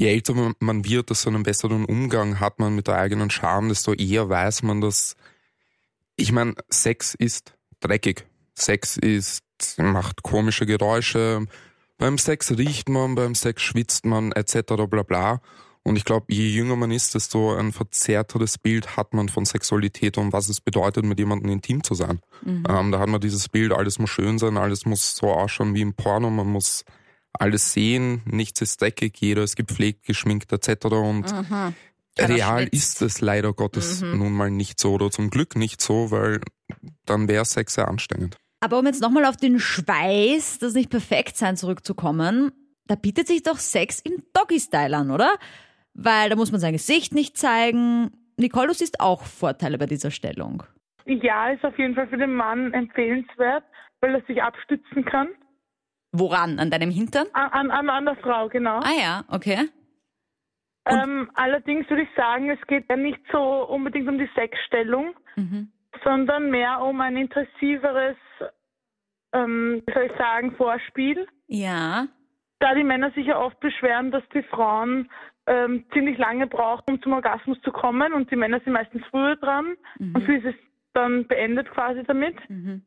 Je 0.00 0.08
älter 0.08 0.54
man 0.60 0.84
wird, 0.86 1.10
desto 1.10 1.28
einen 1.28 1.42
besseren 1.42 1.84
Umgang 1.84 2.40
hat 2.40 2.58
man 2.58 2.74
mit 2.74 2.86
der 2.86 2.96
eigenen 2.96 3.28
Scham, 3.28 3.68
desto 3.68 3.92
eher 3.92 4.30
weiß 4.30 4.62
man, 4.62 4.80
dass 4.80 5.14
ich 6.16 6.32
meine, 6.32 6.54
Sex 6.70 7.14
ist 7.14 7.52
dreckig. 7.80 8.26
Sex 8.54 8.96
ist, 8.96 9.42
macht 9.76 10.22
komische 10.22 10.64
Geräusche, 10.64 11.44
beim 11.98 12.16
Sex 12.16 12.56
riecht 12.56 12.88
man, 12.88 13.14
beim 13.14 13.34
Sex 13.34 13.60
schwitzt 13.60 14.06
man 14.06 14.32
etc. 14.32 14.72
bla 14.88 15.02
bla. 15.02 15.42
Und 15.82 15.96
ich 15.96 16.06
glaube, 16.06 16.32
je 16.32 16.48
jünger 16.48 16.76
man 16.76 16.92
ist, 16.92 17.14
desto 17.14 17.54
ein 17.54 17.70
verzerrteres 17.70 18.56
Bild 18.56 18.96
hat 18.96 19.12
man 19.12 19.28
von 19.28 19.44
Sexualität 19.44 20.16
und 20.16 20.32
was 20.32 20.48
es 20.48 20.62
bedeutet, 20.62 21.04
mit 21.04 21.18
jemandem 21.18 21.50
intim 21.50 21.84
zu 21.84 21.92
sein. 21.92 22.20
Mhm. 22.40 22.64
Ähm, 22.70 22.90
da 22.90 23.00
hat 23.00 23.08
man 23.10 23.20
dieses 23.20 23.50
Bild, 23.50 23.74
alles 23.74 23.98
muss 23.98 24.08
schön 24.08 24.38
sein, 24.38 24.56
alles 24.56 24.86
muss 24.86 25.14
so 25.14 25.30
ausschauen 25.30 25.74
wie 25.74 25.82
im 25.82 25.92
Porno, 25.92 26.30
man 26.30 26.46
muss 26.46 26.86
alles 27.32 27.72
sehen, 27.72 28.22
nichts 28.24 28.60
ist 28.60 28.80
dreckig, 28.80 29.20
jeder 29.20 29.42
ist 29.42 29.56
gepflegt, 29.56 30.04
geschminkt 30.06 30.52
etc. 30.52 30.86
Und 30.86 31.32
mhm. 31.32 31.74
real 32.18 32.68
ist 32.70 33.02
es 33.02 33.20
leider 33.20 33.52
Gottes 33.52 34.02
mhm. 34.02 34.18
nun 34.18 34.32
mal 34.32 34.50
nicht 34.50 34.80
so 34.80 34.94
oder 34.94 35.10
zum 35.10 35.30
Glück 35.30 35.56
nicht 35.56 35.80
so, 35.80 36.10
weil 36.10 36.40
dann 37.06 37.28
wäre 37.28 37.44
Sex 37.44 37.74
sehr 37.74 37.88
anstrengend. 37.88 38.36
Aber 38.60 38.78
um 38.78 38.86
jetzt 38.86 39.00
nochmal 39.00 39.24
auf 39.24 39.36
den 39.36 39.58
Schweiß, 39.58 40.58
das 40.58 40.74
nicht 40.74 40.90
perfekt 40.90 41.36
sein, 41.36 41.56
zurückzukommen, 41.56 42.52
da 42.86 42.94
bietet 42.94 43.26
sich 43.26 43.42
doch 43.42 43.56
Sex 43.56 44.00
im 44.00 44.22
Doggy-Style 44.34 44.96
an, 44.96 45.10
oder? 45.10 45.36
Weil 45.94 46.28
da 46.28 46.36
muss 46.36 46.52
man 46.52 46.60
sein 46.60 46.72
Gesicht 46.72 47.14
nicht 47.14 47.38
zeigen. 47.38 48.10
Nicole, 48.36 48.68
du 48.68 48.74
siehst 48.74 49.00
auch 49.00 49.22
Vorteile 49.22 49.78
bei 49.78 49.86
dieser 49.86 50.10
Stellung. 50.10 50.62
Ja, 51.06 51.50
ist 51.50 51.64
auf 51.64 51.78
jeden 51.78 51.94
Fall 51.94 52.08
für 52.08 52.18
den 52.18 52.34
Mann 52.34 52.72
empfehlenswert, 52.72 53.64
weil 54.00 54.14
er 54.14 54.22
sich 54.26 54.42
abstützen 54.42 55.04
kann. 55.04 55.28
Woran? 56.12 56.58
An 56.58 56.70
deinem 56.70 56.90
Hintern? 56.90 57.26
An, 57.32 57.70
an, 57.70 57.88
an 57.88 58.04
der 58.04 58.16
Frau, 58.16 58.48
genau. 58.48 58.80
Ah 58.80 58.98
ja, 59.00 59.24
okay. 59.28 59.68
Ähm, 60.86 61.30
allerdings 61.34 61.88
würde 61.88 62.02
ich 62.02 62.08
sagen, 62.16 62.50
es 62.50 62.60
geht 62.66 62.88
ja 62.88 62.96
nicht 62.96 63.20
so 63.30 63.38
unbedingt 63.68 64.08
um 64.08 64.18
die 64.18 64.30
Sexstellung, 64.34 65.14
mhm. 65.36 65.70
sondern 66.02 66.50
mehr 66.50 66.80
um 66.80 67.00
ein 67.00 67.16
intensiveres 67.16 68.16
ähm, 69.32 69.82
wie 69.86 69.92
soll 69.92 70.04
ich 70.04 70.18
sagen, 70.18 70.52
Vorspiel. 70.56 71.26
Ja. 71.46 72.06
Da 72.58 72.74
die 72.74 72.84
Männer 72.84 73.10
sich 73.12 73.26
ja 73.26 73.38
oft 73.38 73.58
beschweren, 73.60 74.10
dass 74.10 74.22
die 74.34 74.42
Frauen 74.42 75.10
ähm, 75.46 75.84
ziemlich 75.92 76.18
lange 76.18 76.46
brauchen, 76.46 76.84
um 76.90 77.02
zum 77.02 77.12
Orgasmus 77.12 77.60
zu 77.62 77.72
kommen 77.72 78.12
und 78.12 78.30
die 78.30 78.36
Männer 78.36 78.60
sind 78.60 78.72
meistens 78.72 79.02
früher 79.10 79.36
dran 79.36 79.76
mhm. 79.98 80.14
und 80.14 80.24
für 80.24 80.36
ist 80.36 80.46
es 80.46 80.54
dann 80.92 81.26
beendet 81.26 81.70
quasi 81.70 82.02
damit. 82.02 82.36
Mhm. 82.50 82.82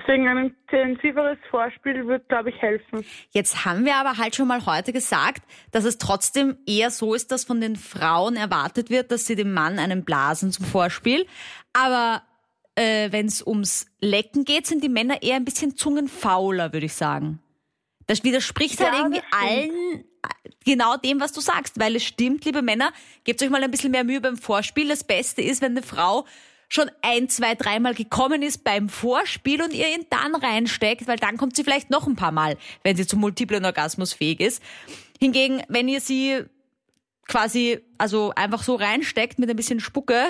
Deswegen 0.00 0.28
ein 0.28 0.54
intensiveres 0.70 1.38
Vorspiel 1.50 2.06
wird, 2.06 2.28
glaube 2.28 2.50
ich, 2.50 2.60
helfen. 2.60 3.04
Jetzt 3.30 3.64
haben 3.64 3.84
wir 3.84 3.96
aber 3.96 4.18
halt 4.18 4.34
schon 4.34 4.48
mal 4.48 4.66
heute 4.66 4.92
gesagt, 4.92 5.42
dass 5.70 5.84
es 5.84 5.98
trotzdem 5.98 6.56
eher 6.66 6.90
so 6.90 7.14
ist, 7.14 7.30
dass 7.30 7.44
von 7.44 7.60
den 7.60 7.76
Frauen 7.76 8.36
erwartet 8.36 8.90
wird, 8.90 9.10
dass 9.10 9.26
sie 9.26 9.36
dem 9.36 9.52
Mann 9.52 9.78
einen 9.78 10.04
blasen 10.04 10.52
zum 10.52 10.64
Vorspiel. 10.64 11.26
Aber 11.72 12.22
äh, 12.74 13.10
wenn 13.12 13.26
es 13.26 13.46
ums 13.46 13.86
Lecken 14.00 14.44
geht, 14.44 14.66
sind 14.66 14.82
die 14.82 14.88
Männer 14.88 15.22
eher 15.22 15.36
ein 15.36 15.44
bisschen 15.44 15.76
zungenfauler, 15.76 16.72
würde 16.72 16.86
ich 16.86 16.94
sagen. 16.94 17.40
Das 18.06 18.24
widerspricht 18.24 18.80
halt 18.80 18.92
ja, 18.92 19.02
halt 19.02 19.14
irgendwie 19.14 19.22
allen 19.32 20.04
genau 20.64 20.96
dem, 20.96 21.20
was 21.20 21.32
du 21.32 21.40
sagst, 21.40 21.78
weil 21.78 21.96
es 21.96 22.04
stimmt, 22.04 22.44
liebe 22.44 22.62
Männer, 22.62 22.92
gebt 23.24 23.42
euch 23.42 23.50
mal 23.50 23.62
ein 23.62 23.70
bisschen 23.70 23.90
mehr 23.90 24.04
Mühe 24.04 24.20
beim 24.20 24.36
Vorspiel. 24.36 24.88
Das 24.88 25.04
Beste 25.04 25.42
ist, 25.42 25.62
wenn 25.62 25.72
eine 25.72 25.82
Frau 25.82 26.24
schon 26.68 26.90
ein, 27.02 27.28
zwei, 27.28 27.54
dreimal 27.54 27.94
gekommen 27.94 28.42
ist 28.42 28.64
beim 28.64 28.88
Vorspiel 28.88 29.62
und 29.62 29.72
ihr 29.72 29.88
ihn 29.88 30.06
dann 30.10 30.34
reinsteckt, 30.34 31.06
weil 31.06 31.16
dann 31.16 31.36
kommt 31.36 31.56
sie 31.56 31.64
vielleicht 31.64 31.90
noch 31.90 32.06
ein 32.06 32.16
paar 32.16 32.32
Mal, 32.32 32.56
wenn 32.82 32.96
sie 32.96 33.06
zum 33.06 33.20
multiplen 33.20 33.64
Orgasmus 33.64 34.12
fähig 34.12 34.40
ist. 34.40 34.62
Hingegen, 35.20 35.62
wenn 35.68 35.88
ihr 35.88 36.00
sie 36.00 36.44
quasi 37.28 37.80
also 37.98 38.32
einfach 38.36 38.62
so 38.62 38.74
reinsteckt 38.74 39.38
mit 39.38 39.48
ein 39.48 39.56
bisschen 39.56 39.80
Spucke, 39.80 40.24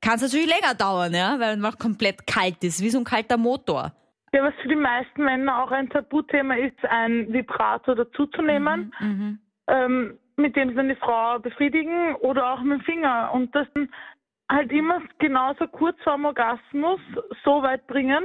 kann 0.00 0.16
es 0.16 0.22
natürlich 0.22 0.48
länger 0.48 0.74
dauern, 0.74 1.14
ja, 1.14 1.38
weil 1.38 1.56
man 1.56 1.78
komplett 1.78 2.26
kalt 2.26 2.62
ist, 2.64 2.82
wie 2.82 2.90
so 2.90 2.98
ein 2.98 3.04
kalter 3.04 3.36
Motor. 3.36 3.92
Ja, 4.34 4.42
was 4.42 4.54
für 4.62 4.68
die 4.68 4.74
meisten 4.74 5.24
Männer 5.24 5.62
auch 5.62 5.70
ein 5.70 5.90
Tabuthema 5.90 6.54
ist, 6.54 6.84
ein 6.88 7.32
Vibrator 7.32 7.94
dazuzunehmen, 7.94 8.92
mhm, 8.98 9.08
mhm, 9.08 9.38
ähm, 9.68 10.18
mit 10.36 10.56
dem 10.56 10.70
sie 10.70 10.74
dann 10.74 10.88
die 10.88 10.96
Frau 10.96 11.38
befriedigen 11.38 12.14
oder 12.16 12.52
auch 12.52 12.62
mit 12.62 12.80
dem 12.80 12.84
Finger. 12.84 13.30
Und 13.32 13.54
das 13.54 13.68
halt 14.50 14.70
immer 14.72 15.00
genauso 15.18 15.66
kurz 15.68 15.96
vorm 16.02 16.24
Orgasmus 16.24 17.00
so 17.44 17.62
weit 17.62 17.86
bringen 17.86 18.24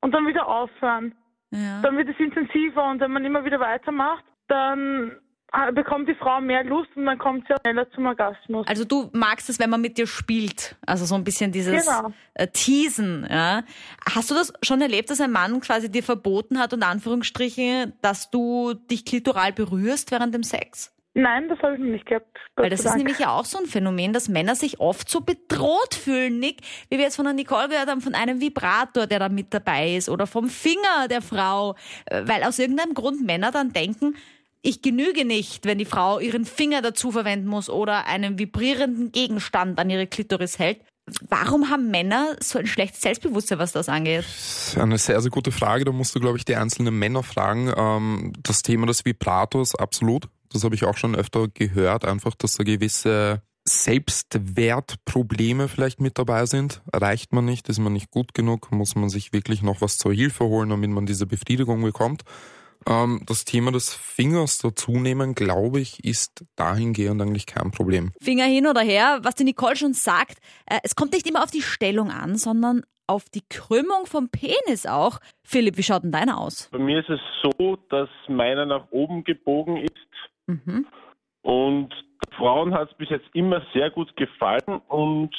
und 0.00 0.12
dann 0.12 0.26
wieder 0.26 0.46
aufhören. 0.46 1.14
Ja. 1.50 1.80
Dann 1.82 1.96
wird 1.96 2.08
es 2.08 2.18
intensiver 2.18 2.88
und 2.90 3.00
wenn 3.00 3.12
man 3.12 3.24
immer 3.24 3.44
wieder 3.44 3.60
weitermacht, 3.60 4.24
dann 4.48 5.12
Ah, 5.50 5.70
bekommt 5.70 6.06
die 6.06 6.14
Frau 6.14 6.42
mehr 6.42 6.62
Lust 6.62 6.90
und 6.94 7.06
dann 7.06 7.16
kommt 7.16 7.46
sie 7.48 7.54
auch 7.54 7.58
schneller 7.62 7.90
zum 7.92 8.04
Orgasmus. 8.04 8.66
Also 8.68 8.84
du 8.84 9.08
magst 9.14 9.48
es, 9.48 9.58
wenn 9.58 9.70
man 9.70 9.80
mit 9.80 9.96
dir 9.96 10.06
spielt, 10.06 10.76
also 10.84 11.06
so 11.06 11.14
ein 11.14 11.24
bisschen 11.24 11.52
dieses 11.52 11.86
Genau. 11.86 12.12
äh, 12.34 12.48
Teasen. 12.48 13.26
Ja? 13.30 13.62
Hast 14.14 14.30
du 14.30 14.34
das 14.34 14.52
schon 14.62 14.82
erlebt, 14.82 15.08
dass 15.08 15.22
ein 15.22 15.32
Mann 15.32 15.58
quasi 15.60 15.90
dir 15.90 16.02
verboten 16.02 16.58
hat, 16.58 16.74
unter 16.74 16.88
Anführungsstrichen, 16.88 17.94
dass 18.02 18.28
du 18.28 18.74
dich 18.74 19.06
klitoral 19.06 19.54
berührst 19.54 20.10
während 20.10 20.34
dem 20.34 20.42
Sex? 20.42 20.94
Nein, 21.18 21.48
das 21.48 21.58
habe 21.62 21.74
ich 21.74 21.80
noch 21.80 21.88
nicht 21.88 22.06
gehabt. 22.06 22.32
Gott 22.54 22.62
Weil 22.62 22.70
das 22.70 22.84
ist 22.84 22.94
nämlich 22.94 23.18
ja 23.18 23.32
auch 23.32 23.44
so 23.44 23.58
ein 23.58 23.66
Phänomen, 23.66 24.12
dass 24.12 24.28
Männer 24.28 24.54
sich 24.54 24.78
oft 24.78 25.10
so 25.10 25.20
bedroht 25.20 25.96
fühlen, 25.96 26.38
Nick, 26.38 26.60
wie 26.90 26.96
wir 26.96 27.06
jetzt 27.06 27.16
von 27.16 27.24
der 27.24 27.34
Nicole 27.34 27.68
gehört 27.68 27.88
haben, 27.88 28.00
von 28.00 28.14
einem 28.14 28.40
Vibrator, 28.40 29.08
der 29.08 29.18
da 29.18 29.28
mit 29.28 29.52
dabei 29.52 29.96
ist 29.96 30.08
oder 30.08 30.28
vom 30.28 30.48
Finger 30.48 31.08
der 31.10 31.20
Frau, 31.20 31.74
äh, 32.06 32.22
weil 32.24 32.44
aus 32.44 32.60
irgendeinem 32.60 32.94
Grund 32.94 33.26
Männer 33.26 33.50
dann 33.50 33.72
denken, 33.72 34.14
ich 34.62 34.80
genüge 34.80 35.24
nicht, 35.24 35.66
wenn 35.66 35.78
die 35.78 35.86
Frau 35.86 36.20
ihren 36.20 36.44
Finger 36.44 36.82
dazu 36.82 37.10
verwenden 37.10 37.48
muss 37.48 37.68
oder 37.68 38.06
einen 38.06 38.38
vibrierenden 38.38 39.10
Gegenstand 39.10 39.80
an 39.80 39.90
ihre 39.90 40.06
Klitoris 40.06 40.60
hält. 40.60 40.78
Warum 41.28 41.70
haben 41.70 41.90
Männer 41.90 42.36
so 42.40 42.58
ein 42.58 42.66
schlechtes 42.66 43.00
Selbstbewusstsein, 43.00 43.58
was 43.58 43.72
das 43.72 43.88
angeht? 43.88 44.24
Eine 44.76 44.98
sehr, 44.98 45.20
sehr 45.20 45.30
gute 45.30 45.52
Frage. 45.52 45.84
Da 45.84 45.92
musst 45.92 46.14
du, 46.14 46.20
glaube 46.20 46.38
ich, 46.38 46.44
die 46.44 46.56
einzelnen 46.56 46.98
Männer 46.98 47.22
fragen. 47.22 47.72
Ähm, 47.76 48.32
das 48.42 48.62
Thema 48.62 48.86
des 48.86 49.04
Vibrators, 49.04 49.74
absolut. 49.74 50.28
Das 50.52 50.64
habe 50.64 50.74
ich 50.74 50.84
auch 50.84 50.96
schon 50.96 51.14
öfter 51.14 51.48
gehört. 51.48 52.04
Einfach, 52.04 52.34
dass 52.34 52.54
da 52.54 52.64
gewisse 52.64 53.42
Selbstwertprobleme 53.68 55.68
vielleicht 55.68 56.00
mit 56.00 56.18
dabei 56.18 56.46
sind. 56.46 56.82
Reicht 56.92 57.32
man 57.32 57.44
nicht, 57.44 57.68
ist 57.68 57.78
man 57.78 57.92
nicht 57.92 58.10
gut 58.10 58.34
genug, 58.34 58.72
muss 58.72 58.96
man 58.96 59.10
sich 59.10 59.32
wirklich 59.32 59.62
noch 59.62 59.80
was 59.80 59.98
zur 59.98 60.12
Hilfe 60.12 60.44
holen, 60.44 60.70
damit 60.70 60.90
man 60.90 61.06
diese 61.06 61.26
Befriedigung 61.26 61.82
bekommt. 61.82 62.24
Ähm, 62.88 63.22
das 63.26 63.44
Thema 63.44 63.70
des 63.72 63.94
Fingers 63.94 64.58
dazunehmen, 64.58 65.34
glaube 65.34 65.80
ich, 65.80 66.02
ist 66.04 66.44
dahingehend 66.56 67.20
eigentlich 67.20 67.46
kein 67.46 67.70
Problem. 67.70 68.12
Finger 68.20 68.44
hin 68.44 68.66
oder 68.66 68.80
her, 68.80 69.20
was 69.22 69.34
die 69.34 69.44
Nicole 69.44 69.76
schon 69.76 69.92
sagt, 69.92 70.38
äh, 70.66 70.78
es 70.82 70.96
kommt 70.96 71.12
nicht 71.12 71.28
immer 71.28 71.42
auf 71.42 71.50
die 71.50 71.62
Stellung 71.62 72.10
an, 72.10 72.36
sondern 72.36 72.82
auf 73.06 73.24
die 73.30 73.42
Krümmung 73.48 74.06
vom 74.06 74.28
Penis 74.28 74.86
auch. 74.86 75.18
Philipp, 75.42 75.76
wie 75.78 75.82
schaut 75.82 76.02
denn 76.04 76.12
deiner 76.12 76.38
aus? 76.38 76.68
Bei 76.70 76.78
mir 76.78 77.00
ist 77.00 77.08
es 77.08 77.20
so, 77.42 77.76
dass 77.90 78.08
meiner 78.28 78.66
nach 78.66 78.86
oben 78.90 79.24
gebogen 79.24 79.76
ist 79.78 79.92
Mhm. 80.46 80.86
und 81.42 81.92
Frauen 82.38 82.72
hat 82.72 82.90
es 82.90 82.96
bis 82.96 83.10
jetzt 83.10 83.26
immer 83.34 83.62
sehr 83.74 83.90
gut 83.90 84.16
gefallen 84.16 84.80
und 84.88 85.34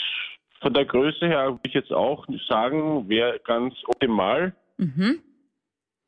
von 0.61 0.73
der 0.73 0.85
Größe 0.85 1.25
her 1.27 1.47
würde 1.47 1.61
ich 1.63 1.73
jetzt 1.73 1.91
auch 1.91 2.25
sagen, 2.47 3.09
wäre 3.09 3.39
ganz 3.45 3.73
optimal. 3.87 4.53
Mhm. 4.77 5.19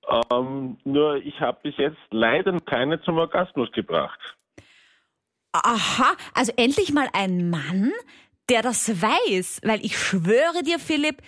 Ähm, 0.09 0.77
nur 0.83 1.15
ich 1.17 1.39
habe 1.39 1.59
bis 1.63 1.77
jetzt 1.77 1.99
leider 2.09 2.59
keine 2.61 3.01
zum 3.01 3.17
Orgasmus 3.17 3.71
gebracht. 3.71 4.19
Aha, 5.53 6.15
also 6.33 6.53
endlich 6.55 6.93
mal 6.93 7.07
ein 7.13 7.49
Mann, 7.49 7.91
der 8.49 8.61
das 8.61 9.01
weiß. 9.01 9.61
Weil 9.63 9.83
ich 9.85 9.97
schwöre 9.97 10.63
dir, 10.63 10.79
Philipp, 10.79 11.21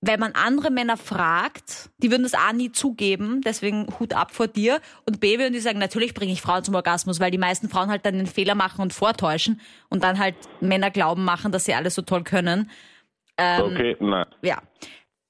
wenn 0.00 0.18
man 0.18 0.32
andere 0.32 0.70
Männer 0.70 0.96
fragt, 0.96 1.90
die 1.98 2.10
würden 2.10 2.24
das 2.24 2.34
A 2.34 2.52
nie 2.52 2.72
zugeben, 2.72 3.40
deswegen 3.42 3.86
Hut 4.00 4.14
ab 4.14 4.32
vor 4.32 4.48
dir. 4.48 4.80
Und 5.06 5.20
B 5.20 5.38
würden 5.38 5.52
die 5.52 5.60
sagen, 5.60 5.78
natürlich 5.78 6.12
bringe 6.12 6.32
ich 6.32 6.42
Frauen 6.42 6.64
zum 6.64 6.74
Orgasmus, 6.74 7.20
weil 7.20 7.30
die 7.30 7.38
meisten 7.38 7.68
Frauen 7.68 7.88
halt 7.88 8.04
dann 8.04 8.14
den 8.14 8.26
Fehler 8.26 8.56
machen 8.56 8.82
und 8.82 8.92
vortäuschen 8.92 9.60
und 9.90 10.02
dann 10.02 10.18
halt 10.18 10.34
Männer 10.60 10.90
glauben 10.90 11.24
machen, 11.24 11.52
dass 11.52 11.66
sie 11.66 11.74
alles 11.74 11.94
so 11.94 12.02
toll 12.02 12.24
können. 12.24 12.68
Ähm, 13.38 13.62
Okay, 13.62 13.96
nein. 14.00 14.26
Ja. 14.42 14.60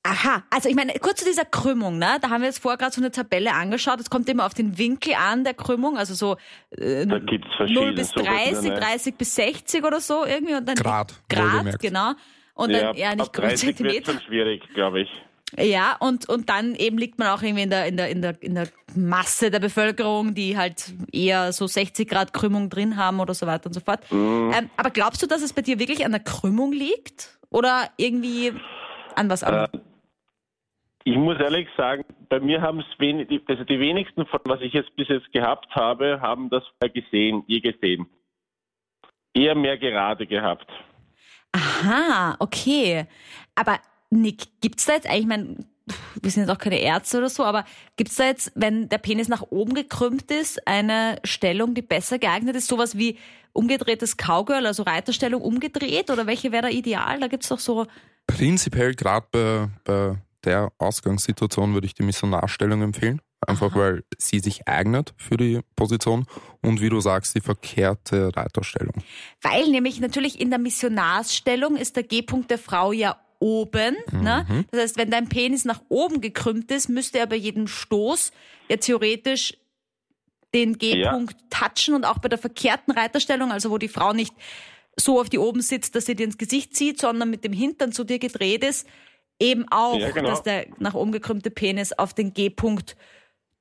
Aha, 0.04 0.42
also 0.50 0.68
ich 0.68 0.74
meine, 0.74 0.94
kurz 0.94 1.20
zu 1.20 1.24
dieser 1.24 1.44
Krümmung, 1.44 1.96
ne? 1.96 2.18
Da 2.20 2.30
haben 2.30 2.40
wir 2.40 2.48
jetzt 2.48 2.58
vorher 2.58 2.76
gerade 2.76 2.92
so 2.92 3.00
eine 3.00 3.12
Tabelle 3.12 3.52
angeschaut. 3.54 4.00
Es 4.00 4.10
kommt 4.10 4.28
immer 4.28 4.46
auf 4.46 4.54
den 4.54 4.76
Winkel 4.76 5.14
an 5.14 5.44
der 5.44 5.54
Krümmung, 5.54 5.96
also 5.96 6.14
so 6.14 6.36
äh, 6.76 7.06
Da 7.06 7.20
gibt's 7.20 7.46
0 7.50 7.68
verschiedene. 7.68 7.92
bis 7.92 8.08
so 8.10 8.20
30, 8.20 8.52
verschiedene. 8.52 8.80
30 8.80 9.14
bis 9.14 9.34
60 9.36 9.84
oder 9.84 10.00
so 10.00 10.24
irgendwie 10.24 10.54
und 10.54 10.66
dann 10.66 10.74
Grad, 10.74 11.14
Grad, 11.28 11.78
genau. 11.78 12.12
Und 12.54 12.72
dann 12.72 12.96
ja, 12.96 13.14
nicht 13.14 13.20
ab 13.28 13.32
30 13.32 13.68
wird 13.68 13.76
Zentimeter. 13.76 14.12
schon 14.12 14.22
schwierig, 14.22 14.62
glaube 14.74 15.02
ich. 15.02 15.08
Ja, 15.58 15.96
und, 16.00 16.28
und 16.28 16.48
dann 16.48 16.74
eben 16.74 16.98
liegt 16.98 17.18
man 17.18 17.28
auch 17.28 17.42
irgendwie 17.42 17.62
in 17.62 17.70
der, 17.70 17.86
in 17.86 17.96
der, 17.96 18.08
in 18.08 18.22
der, 18.22 18.42
in 18.42 18.54
der 18.54 18.68
Masse 18.96 19.50
der 19.50 19.60
Bevölkerung, 19.60 20.34
die 20.34 20.56
halt 20.56 20.92
eher 21.12 21.52
so 21.52 21.66
60 21.66 22.08
Grad 22.08 22.32
Krümmung 22.32 22.70
drin 22.70 22.96
haben 22.96 23.20
oder 23.20 23.34
so 23.34 23.46
weiter 23.46 23.66
und 23.66 23.74
so 23.74 23.80
fort. 23.80 24.00
Mhm. 24.10 24.50
Ähm, 24.56 24.70
aber 24.76 24.90
glaubst 24.90 25.22
du, 25.22 25.26
dass 25.26 25.42
es 25.42 25.52
bei 25.52 25.62
dir 25.62 25.78
wirklich 25.78 26.04
an 26.04 26.10
der 26.12 26.20
Krümmung 26.22 26.72
liegt? 26.72 27.38
Oder 27.50 27.90
irgendwie 27.98 28.52
an 29.14 29.28
was 29.28 29.44
anderem? 29.44 29.68
Äh, 29.74 29.78
Ich 31.04 31.16
muss 31.16 31.38
ehrlich 31.40 31.68
sagen, 31.76 32.04
bei 32.28 32.40
mir 32.40 32.62
haben 32.62 32.80
es 32.80 32.98
wenig, 32.98 33.28
also 33.48 33.64
die 33.64 33.80
wenigsten 33.80 34.24
von 34.26 34.40
was 34.44 34.60
ich 34.60 34.72
jetzt 34.72 34.94
bis 34.96 35.08
jetzt 35.08 35.32
gehabt 35.32 35.74
habe, 35.74 36.20
haben 36.20 36.48
das 36.48 36.62
gesehen, 36.94 37.42
je 37.46 37.60
gesehen. 37.60 38.06
Eher 39.34 39.54
mehr 39.54 39.78
gerade 39.78 40.26
gehabt. 40.26 40.70
Aha, 41.52 42.36
okay. 42.38 43.06
Aber 43.54 43.78
Nick, 44.10 44.60
gibt's 44.60 44.86
da 44.86 44.94
jetzt 44.94 45.06
eigentlich, 45.06 45.22
ich 45.22 45.26
mein, 45.26 45.66
wir 46.20 46.30
sind 46.30 46.42
jetzt 46.42 46.50
auch 46.50 46.58
keine 46.58 46.80
Ärzte 46.80 47.18
oder 47.18 47.28
so, 47.28 47.44
aber 47.44 47.64
gibt's 47.96 48.16
da 48.16 48.24
jetzt, 48.24 48.52
wenn 48.54 48.88
der 48.88 48.98
Penis 48.98 49.28
nach 49.28 49.42
oben 49.50 49.74
gekrümmt 49.74 50.30
ist, 50.30 50.66
eine 50.66 51.18
Stellung, 51.24 51.74
die 51.74 51.82
besser 51.82 52.18
geeignet 52.18 52.56
ist? 52.56 52.68
Sowas 52.68 52.96
wie 52.96 53.18
umgedrehtes 53.52 54.16
Cowgirl, 54.16 54.66
also 54.66 54.82
Reiterstellung 54.82 55.42
umgedreht? 55.42 56.10
Oder 56.10 56.26
welche 56.26 56.52
wäre 56.52 56.62
da 56.62 56.68
ideal? 56.68 57.20
Da 57.20 57.26
gibt's 57.26 57.48
doch 57.48 57.58
so. 57.58 57.86
Prinzipiell 58.26 58.94
gerade 58.94 59.26
bei, 59.30 59.68
bei 59.84 60.16
der 60.44 60.72
Ausgangssituation 60.78 61.74
würde 61.74 61.86
ich 61.86 61.94
die 61.94 62.02
Missionarstellung 62.02 62.82
empfehlen. 62.82 63.20
Einfach 63.44 63.74
weil 63.74 64.04
sie 64.18 64.38
sich 64.38 64.68
eignet 64.68 65.14
für 65.16 65.36
die 65.36 65.60
Position 65.74 66.26
und 66.60 66.80
wie 66.80 66.88
du 66.88 67.00
sagst, 67.00 67.34
die 67.34 67.40
verkehrte 67.40 68.30
Reiterstellung. 68.36 69.02
Weil 69.40 69.68
nämlich 69.68 69.98
natürlich 69.98 70.40
in 70.40 70.50
der 70.50 70.60
Missionarsstellung 70.60 71.76
ist 71.76 71.96
der 71.96 72.04
G-Punkt 72.04 72.52
der 72.52 72.58
Frau 72.58 72.92
ja 72.92 73.20
oben. 73.40 73.96
Ne? 74.12 74.64
Das 74.70 74.80
heißt, 74.80 74.96
wenn 74.96 75.10
dein 75.10 75.28
Penis 75.28 75.64
nach 75.64 75.82
oben 75.88 76.20
gekrümmt 76.20 76.70
ist, 76.70 76.88
müsste 76.88 77.18
er 77.18 77.26
bei 77.26 77.34
jedem 77.34 77.66
Stoß 77.66 78.30
ja 78.68 78.76
theoretisch 78.76 79.54
den 80.54 80.78
G-Punkt 80.78 81.36
touchen 81.50 81.94
und 81.94 82.04
auch 82.04 82.18
bei 82.18 82.28
der 82.28 82.38
verkehrten 82.38 82.92
Reiterstellung, 82.92 83.50
also 83.50 83.70
wo 83.70 83.78
die 83.78 83.88
Frau 83.88 84.12
nicht 84.12 84.34
so 84.96 85.20
auf 85.20 85.30
die 85.30 85.38
oben 85.38 85.62
sitzt, 85.62 85.94
dass 85.96 86.06
sie 86.06 86.14
dir 86.14 86.24
ins 86.24 86.38
Gesicht 86.38 86.76
zieht, 86.76 87.00
sondern 87.00 87.30
mit 87.30 87.44
dem 87.44 87.52
Hintern 87.52 87.92
zu 87.92 88.04
dir 88.04 88.18
gedreht 88.18 88.62
ist, 88.62 88.86
eben 89.42 89.66
auch, 89.70 89.98
Ja, 89.98 90.10
genau. 90.12 90.28
dass 90.30 90.42
der 90.42 90.66
nach 90.78 90.94
oben 90.94 91.12
gekrümmte 91.12 91.50
Penis 91.50 91.92
auf 91.92 92.14
den 92.14 92.32
G-Punkt 92.32 92.96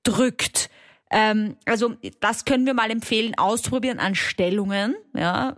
drückt. 0.03 0.69
Ähm, 1.11 1.57
also 1.65 1.95
das 2.21 2.45
können 2.45 2.65
wir 2.65 2.73
mal 2.73 2.89
empfehlen, 2.89 3.33
ausprobieren 3.37 3.99
an 3.99 4.15
Stellungen. 4.15 4.95
Ja. 5.15 5.55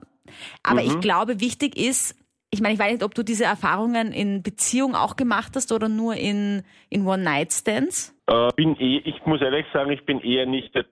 Aber 0.64 0.82
Mhm. 0.82 0.88
ich 0.88 1.00
glaube, 1.00 1.40
wichtig 1.40 1.78
ist, 1.78 2.16
ich 2.50 2.62
meine, 2.62 2.74
ich 2.76 2.80
weiß 2.80 2.92
nicht, 2.94 3.04
ob 3.04 3.16
du 3.16 3.24
diese 3.24 3.46
Erfahrungen 3.46 4.12
in 4.12 4.44
Beziehung 4.44 4.96
auch 4.96 5.16
gemacht 5.16 5.54
hast 5.56 5.72
oder 5.72 5.90
nur 5.90 6.16
in, 6.16 6.64
in 6.90 7.06
One-Night-Stands. 7.06 8.16
Äh, 8.28 8.50
bin 8.56 8.76
eh, 8.80 8.98
ich 9.06 9.26
muss 9.26 9.42
ehrlich 9.42 9.66
sagen, 9.74 9.92
ich 9.92 10.06
bin 10.06 10.20
eher 10.22 10.46
nicht 10.46 10.74
der. 10.76 10.86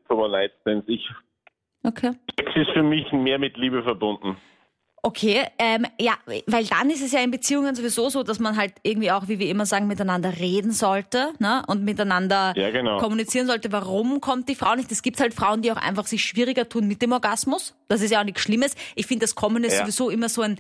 Ich 0.87 1.09
Okay. 1.83 2.11
Sex 2.37 2.51
ist 2.55 2.69
für 2.71 2.83
mich 2.83 3.11
mehr 3.11 3.39
mit 3.39 3.57
Liebe 3.57 3.81
verbunden. 3.83 4.37
Okay, 5.03 5.43
ähm, 5.57 5.87
ja, 5.99 6.13
weil 6.45 6.65
dann 6.65 6.91
ist 6.91 7.01
es 7.01 7.11
ja 7.11 7.21
in 7.21 7.31
Beziehungen 7.31 7.73
sowieso 7.73 8.09
so, 8.09 8.21
dass 8.21 8.37
man 8.37 8.55
halt 8.55 8.75
irgendwie 8.83 9.11
auch, 9.11 9.27
wie 9.27 9.39
wir 9.39 9.49
immer 9.49 9.65
sagen, 9.65 9.87
miteinander 9.87 10.37
reden 10.37 10.71
sollte 10.73 11.33
ne? 11.39 11.63
und 11.65 11.83
miteinander 11.83 12.53
Ja, 12.55 12.69
genau. 12.69 12.99
kommunizieren 12.99 13.47
sollte, 13.47 13.71
warum 13.71 14.21
kommt 14.21 14.47
die 14.47 14.53
Frau 14.53 14.75
nicht. 14.75 14.91
Es 14.91 15.01
gibt 15.01 15.19
halt 15.19 15.33
Frauen, 15.33 15.63
die 15.63 15.71
auch 15.71 15.77
einfach 15.77 16.05
sich 16.05 16.23
schwieriger 16.23 16.69
tun 16.69 16.87
mit 16.87 17.01
dem 17.01 17.13
Orgasmus. 17.13 17.73
Das 17.87 18.01
ist 18.01 18.11
ja 18.11 18.19
auch 18.19 18.23
nichts 18.25 18.41
Schlimmes. 18.41 18.75
Ich 18.95 19.07
finde, 19.07 19.23
das 19.23 19.33
Kommen 19.33 19.63
ist 19.63 19.73
Ja. 19.73 19.79
sowieso 19.79 20.11
immer 20.11 20.29
so 20.29 20.43
ein, 20.43 20.59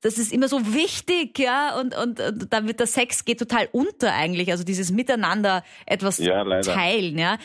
das 0.00 0.16
ist 0.16 0.32
immer 0.32 0.48
so 0.48 0.72
wichtig, 0.72 1.38
ja, 1.38 1.78
und, 1.78 1.94
und, 1.94 2.18
und 2.18 2.52
dann 2.52 2.66
wird 2.66 2.80
der 2.80 2.86
Sex 2.86 3.26
geht 3.26 3.38
total 3.40 3.68
unter 3.72 4.14
eigentlich. 4.14 4.50
Also 4.50 4.64
dieses 4.64 4.90
Miteinander 4.90 5.62
etwas 5.84 6.16
Ja, 6.16 6.42
teilen, 6.62 7.18
ja. 7.18 7.36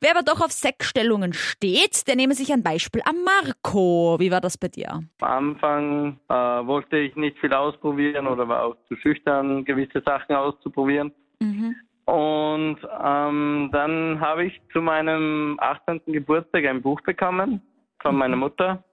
Wer 0.00 0.10
aber 0.10 0.22
doch 0.22 0.40
auf 0.42 0.52
Sexstellungen 0.52 1.32
steht, 1.32 2.06
der 2.06 2.16
nehme 2.16 2.34
sich 2.34 2.52
ein 2.52 2.62
Beispiel 2.62 3.02
an 3.04 3.16
Marco. 3.24 4.16
Wie 4.18 4.30
war 4.30 4.40
das 4.40 4.58
bei 4.58 4.68
dir? 4.68 5.02
Am 5.20 5.54
Anfang 5.54 6.20
äh, 6.28 6.34
wollte 6.34 6.98
ich 6.98 7.16
nicht 7.16 7.38
viel 7.38 7.54
ausprobieren 7.54 8.26
oder 8.26 8.46
war 8.46 8.64
auch 8.64 8.76
zu 8.88 8.96
schüchtern, 8.96 9.64
gewisse 9.64 10.02
Sachen 10.04 10.36
auszuprobieren. 10.36 11.12
Und 12.06 12.78
ähm, 13.02 13.70
dann 13.72 14.20
habe 14.20 14.44
ich 14.46 14.60
zu 14.72 14.80
meinem 14.80 15.58
18. 15.60 16.00
Geburtstag 16.06 16.64
ein 16.66 16.82
Buch 16.82 17.00
bekommen 17.00 17.60
von 18.00 18.16
meiner 18.16 18.36
Mutter. 18.36 18.84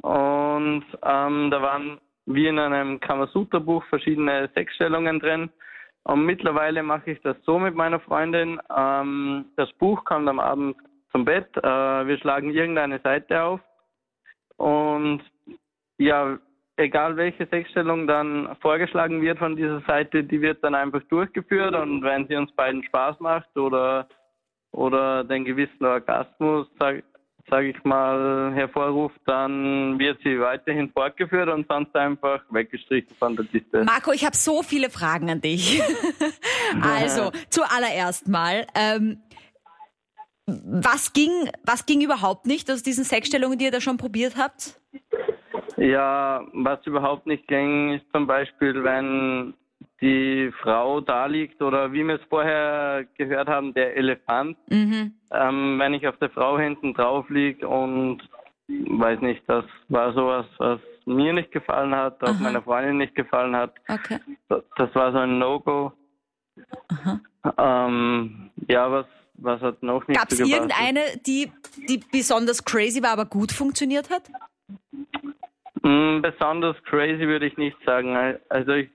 Und 0.00 0.84
ähm, 1.02 1.50
da 1.50 1.62
waren 1.62 1.98
wie 2.26 2.46
in 2.46 2.58
einem 2.58 3.00
Kamasutra-Buch 3.00 3.84
verschiedene 3.86 4.48
Sexstellungen 4.54 5.20
drin. 5.20 5.50
Und 6.04 6.26
mittlerweile 6.26 6.82
mache 6.82 7.12
ich 7.12 7.20
das 7.22 7.36
so 7.44 7.58
mit 7.58 7.74
meiner 7.74 8.00
Freundin. 8.00 8.60
Ähm, 8.76 9.46
das 9.56 9.72
Buch 9.74 10.04
kommt 10.04 10.28
am 10.28 10.40
Abend 10.40 10.76
zum 11.12 11.24
Bett. 11.24 11.48
Äh, 11.56 11.62
wir 11.62 12.18
schlagen 12.18 12.50
irgendeine 12.50 12.98
Seite 13.00 13.42
auf. 13.42 13.60
Und 14.56 15.22
ja, 15.98 16.38
egal 16.76 17.16
welche 17.16 17.46
Sexstellung 17.46 18.06
dann 18.06 18.56
vorgeschlagen 18.60 19.22
wird 19.22 19.38
von 19.38 19.56
dieser 19.56 19.80
Seite, 19.82 20.24
die 20.24 20.40
wird 20.40 20.62
dann 20.64 20.74
einfach 20.74 21.02
durchgeführt. 21.04 21.74
Und 21.74 22.02
wenn 22.02 22.26
sie 22.26 22.36
uns 22.36 22.50
beiden 22.52 22.82
Spaß 22.84 23.20
macht 23.20 23.56
oder 23.56 24.08
oder 24.72 25.22
den 25.22 25.44
gewissen 25.44 25.84
Orgasmus, 25.84 26.66
sage 27.48 27.72
sag 27.72 27.76
ich 27.78 27.84
mal, 27.84 28.52
hervorruft, 28.54 29.20
dann 29.26 29.98
wird 29.98 30.18
sie 30.24 30.38
weiterhin 30.40 30.90
fortgeführt 30.90 31.48
und 31.48 31.66
sonst 31.68 31.94
einfach 31.94 32.40
weggestrichen 32.50 33.14
von 33.18 33.36
der 33.36 33.46
Liste. 33.52 33.84
Marco, 33.84 34.12
ich 34.12 34.24
habe 34.24 34.36
so 34.36 34.62
viele 34.62 34.90
Fragen 34.90 35.30
an 35.30 35.40
dich. 35.40 35.82
also, 36.82 37.30
zuallererst 37.50 38.28
mal, 38.28 38.66
ähm, 38.74 39.22
was 40.46 41.12
ging, 41.12 41.30
was 41.64 41.86
ging 41.86 42.00
überhaupt 42.00 42.46
nicht 42.46 42.70
aus 42.70 42.82
diesen 42.82 43.04
Sexstellungen, 43.04 43.58
die 43.58 43.66
ihr 43.66 43.70
da 43.70 43.80
schon 43.80 43.96
probiert 43.96 44.36
habt? 44.36 44.80
Ja, 45.76 46.44
was 46.52 46.84
überhaupt 46.86 47.26
nicht 47.26 47.46
ging, 47.48 47.94
ist 47.94 48.04
zum 48.12 48.26
Beispiel, 48.26 48.82
wenn 48.84 49.54
die 50.02 50.52
Frau 50.60 51.00
da 51.00 51.26
liegt 51.26 51.62
oder 51.62 51.92
wie 51.92 52.04
wir 52.04 52.16
es 52.16 52.28
vorher 52.28 53.06
gehört 53.16 53.48
haben, 53.48 53.72
der 53.72 53.96
Elefant. 53.96 54.58
Mhm. 54.68 55.14
Ähm, 55.30 55.78
wenn 55.78 55.94
ich 55.94 56.06
auf 56.08 56.16
der 56.18 56.30
Frau 56.30 56.58
hinten 56.58 56.92
drauf 56.92 57.30
liege 57.30 57.66
und 57.66 58.20
weiß 58.68 59.20
nicht, 59.20 59.42
das 59.46 59.64
war 59.88 60.12
sowas, 60.12 60.46
was 60.58 60.80
mir 61.06 61.32
nicht 61.32 61.52
gefallen 61.52 61.94
hat, 61.94 62.22
auch 62.22 62.38
meiner 62.40 62.62
Freundin 62.62 62.98
nicht 62.98 63.14
gefallen 63.14 63.54
hat. 63.54 63.74
Okay. 63.88 64.18
Das, 64.48 64.94
war 64.94 65.12
so 65.12 65.18
ein 65.18 65.38
No-Go. 65.38 65.92
Ähm, 67.58 68.50
ja, 68.68 68.90
was, 68.90 69.06
was 69.34 69.60
hat 69.60 69.82
noch 69.82 70.06
nicht 70.08 70.18
Gab 70.18 70.32
es 70.32 70.40
irgendeine, 70.40 71.00
die, 71.26 71.50
die 71.88 72.02
besonders 72.10 72.64
crazy 72.64 73.02
war, 73.02 73.10
aber 73.10 73.26
gut 73.26 73.52
funktioniert 73.52 74.10
hat? 74.10 74.30
Mm, 75.82 76.20
besonders 76.22 76.76
crazy 76.84 77.26
würde 77.26 77.46
ich 77.46 77.56
nicht 77.56 77.76
sagen. 77.84 78.16
Also 78.48 78.72
ich 78.72 78.90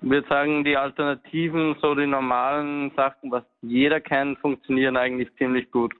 würde 0.00 0.26
sagen, 0.28 0.64
die 0.64 0.76
Alternativen, 0.76 1.76
so 1.80 1.94
die 1.94 2.06
normalen 2.06 2.92
Sachen, 2.96 3.30
was 3.30 3.44
jeder 3.60 4.00
kennt, 4.00 4.38
funktionieren 4.38 4.96
eigentlich 4.96 5.28
ziemlich 5.36 5.70
gut. 5.70 5.94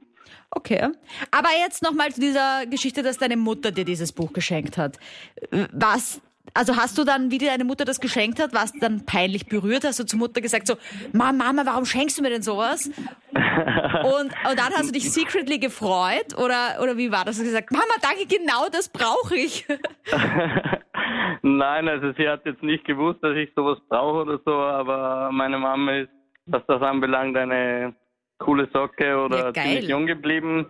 Okay. 0.50 0.88
Aber 1.30 1.48
jetzt 1.64 1.82
nochmal 1.82 2.10
zu 2.12 2.20
dieser 2.20 2.66
Geschichte, 2.66 3.02
dass 3.02 3.18
deine 3.18 3.36
Mutter 3.36 3.70
dir 3.70 3.84
dieses 3.84 4.12
Buch 4.12 4.32
geschenkt 4.32 4.78
hat. 4.78 4.98
Was 5.72 6.20
also 6.54 6.76
hast 6.76 6.98
du 6.98 7.04
dann, 7.04 7.30
wie 7.30 7.38
dir 7.38 7.48
deine 7.48 7.64
Mutter 7.64 7.84
das 7.84 8.00
geschenkt 8.00 8.40
hat, 8.40 8.52
warst 8.52 8.74
du 8.74 8.80
dann 8.80 9.06
peinlich 9.06 9.46
berührt? 9.46 9.84
Hast 9.84 10.00
du 10.00 10.04
zur 10.04 10.18
Mutter 10.18 10.40
gesagt 10.40 10.66
so, 10.66 10.76
Mama, 11.12 11.44
Mama, 11.44 11.62
warum 11.64 11.86
schenkst 11.86 12.18
du 12.18 12.22
mir 12.22 12.30
denn 12.30 12.42
sowas? 12.42 12.86
und, 13.32 14.32
und 14.50 14.58
dann 14.58 14.72
hast 14.74 14.88
du 14.88 14.92
dich 14.92 15.10
secretly 15.10 15.58
gefreut? 15.58 16.36
Oder, 16.36 16.78
oder 16.82 16.96
wie 16.96 17.10
war 17.10 17.24
das? 17.24 17.36
Hast 17.36 17.42
du 17.42 17.44
gesagt, 17.44 17.70
Mama, 17.70 17.94
danke, 18.02 18.26
genau 18.26 18.68
das 18.70 18.88
brauche 18.88 19.36
ich. 19.36 19.66
Nein, 21.42 21.88
also 21.88 22.12
sie 22.12 22.28
hat 22.28 22.44
jetzt 22.46 22.62
nicht 22.62 22.84
gewusst, 22.84 23.22
dass 23.22 23.36
ich 23.36 23.50
sowas 23.54 23.78
brauche 23.88 24.22
oder 24.22 24.40
so, 24.44 24.52
aber 24.52 25.30
meine 25.32 25.58
Mama 25.58 25.92
ist, 25.98 26.10
was 26.46 26.62
das 26.66 26.82
anbelangt, 26.82 27.36
eine 27.36 27.94
coole 28.38 28.68
Socke 28.72 29.16
oder 29.16 29.46
ja, 29.46 29.52
ziemlich 29.54 29.88
jung 29.88 30.06
geblieben 30.06 30.66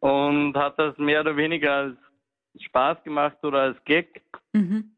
und 0.00 0.56
hat 0.56 0.78
das 0.78 0.96
mehr 0.98 1.20
oder 1.20 1.36
weniger 1.36 1.72
als 1.74 1.96
Spaß 2.60 3.02
gemacht 3.04 3.36
oder 3.42 3.62
als 3.62 3.84
Gag. 3.84 4.22
Mhm. 4.52 4.92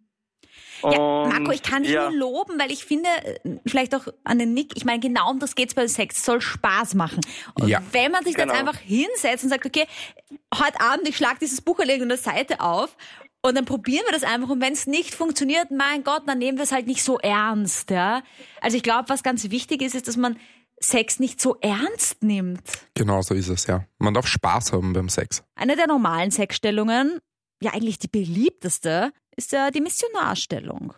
Ja, 0.82 0.90
Marco, 0.90 1.50
ich 1.50 1.62
kann 1.62 1.82
dich 1.82 1.92
ja. 1.92 2.08
nur 2.08 2.18
loben, 2.18 2.58
weil 2.58 2.70
ich 2.70 2.84
finde, 2.84 3.08
äh, 3.24 3.58
vielleicht 3.66 3.94
auch 3.94 4.06
an 4.22 4.38
den 4.38 4.54
Nick, 4.54 4.76
ich 4.76 4.84
meine, 4.84 5.00
genau 5.00 5.30
um 5.30 5.40
das 5.40 5.56
geht's 5.56 5.74
bei 5.74 5.88
Sex, 5.88 6.18
es 6.18 6.24
soll 6.24 6.40
Spaß 6.40 6.94
machen. 6.94 7.20
Und 7.54 7.68
ja. 7.68 7.82
wenn 7.90 8.12
man 8.12 8.22
sich 8.24 8.36
genau. 8.36 8.52
dann 8.52 8.66
einfach 8.66 8.80
hinsetzt 8.80 9.42
und 9.42 9.50
sagt, 9.50 9.66
okay, 9.66 9.86
heute 10.54 10.80
Abend, 10.80 11.08
ich 11.08 11.16
schlage 11.16 11.38
dieses 11.40 11.60
Buch 11.60 11.80
an 11.80 11.88
irgendeiner 11.88 12.16
Seite 12.16 12.60
auf 12.60 12.96
und 13.42 13.56
dann 13.56 13.64
probieren 13.64 14.04
wir 14.06 14.12
das 14.12 14.24
einfach. 14.24 14.48
Und 14.48 14.60
wenn 14.60 14.72
es 14.72 14.86
nicht 14.86 15.14
funktioniert, 15.14 15.70
mein 15.70 16.02
Gott, 16.04 16.22
dann 16.26 16.38
nehmen 16.38 16.58
wir 16.58 16.64
es 16.64 16.72
halt 16.72 16.86
nicht 16.86 17.02
so 17.02 17.18
ernst. 17.18 17.90
Ja? 17.90 18.22
Also 18.60 18.76
ich 18.76 18.82
glaube, 18.82 19.08
was 19.08 19.22
ganz 19.22 19.50
wichtig 19.50 19.82
ist, 19.82 19.94
ist, 19.94 20.08
dass 20.08 20.16
man 20.16 20.36
Sex 20.80 21.18
nicht 21.18 21.40
so 21.40 21.56
ernst 21.60 22.22
nimmt. 22.22 22.62
Genau 22.94 23.22
so 23.22 23.34
ist 23.34 23.48
es, 23.48 23.66
ja. 23.66 23.84
Man 23.98 24.14
darf 24.14 24.26
Spaß 24.26 24.72
haben 24.72 24.92
beim 24.92 25.08
Sex. 25.08 25.42
Eine 25.56 25.76
der 25.76 25.88
normalen 25.88 26.30
Sexstellungen, 26.30 27.18
ja 27.60 27.72
eigentlich 27.72 27.98
die 27.98 28.08
beliebteste, 28.08 29.12
ist 29.36 29.52
ja 29.52 29.70
die 29.70 29.80
Missionarstellung. 29.80 30.94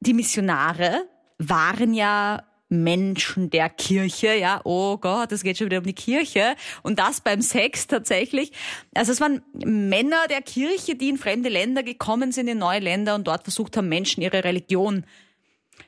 Die 0.00 0.14
Missionare 0.14 1.08
waren 1.38 1.94
ja 1.94 2.42
Menschen 2.72 3.50
der 3.50 3.68
Kirche, 3.68 4.34
ja, 4.34 4.60
oh 4.64 4.96
Gott, 4.96 5.30
es 5.30 5.42
geht 5.42 5.58
schon 5.58 5.66
wieder 5.66 5.78
um 5.78 5.84
die 5.84 5.92
Kirche 5.92 6.56
und 6.82 6.98
das 6.98 7.20
beim 7.20 7.42
Sex 7.42 7.86
tatsächlich. 7.86 8.52
Also 8.94 9.12
es 9.12 9.20
waren 9.20 9.42
Männer 9.52 10.26
der 10.28 10.40
Kirche, 10.40 10.96
die 10.96 11.10
in 11.10 11.18
fremde 11.18 11.50
Länder 11.50 11.82
gekommen 11.82 12.32
sind, 12.32 12.48
in 12.48 12.58
neue 12.58 12.80
Länder 12.80 13.14
und 13.14 13.26
dort 13.26 13.42
versucht 13.42 13.76
haben, 13.76 13.88
Menschen 13.88 14.22
ihre 14.22 14.42
Religion, 14.42 15.04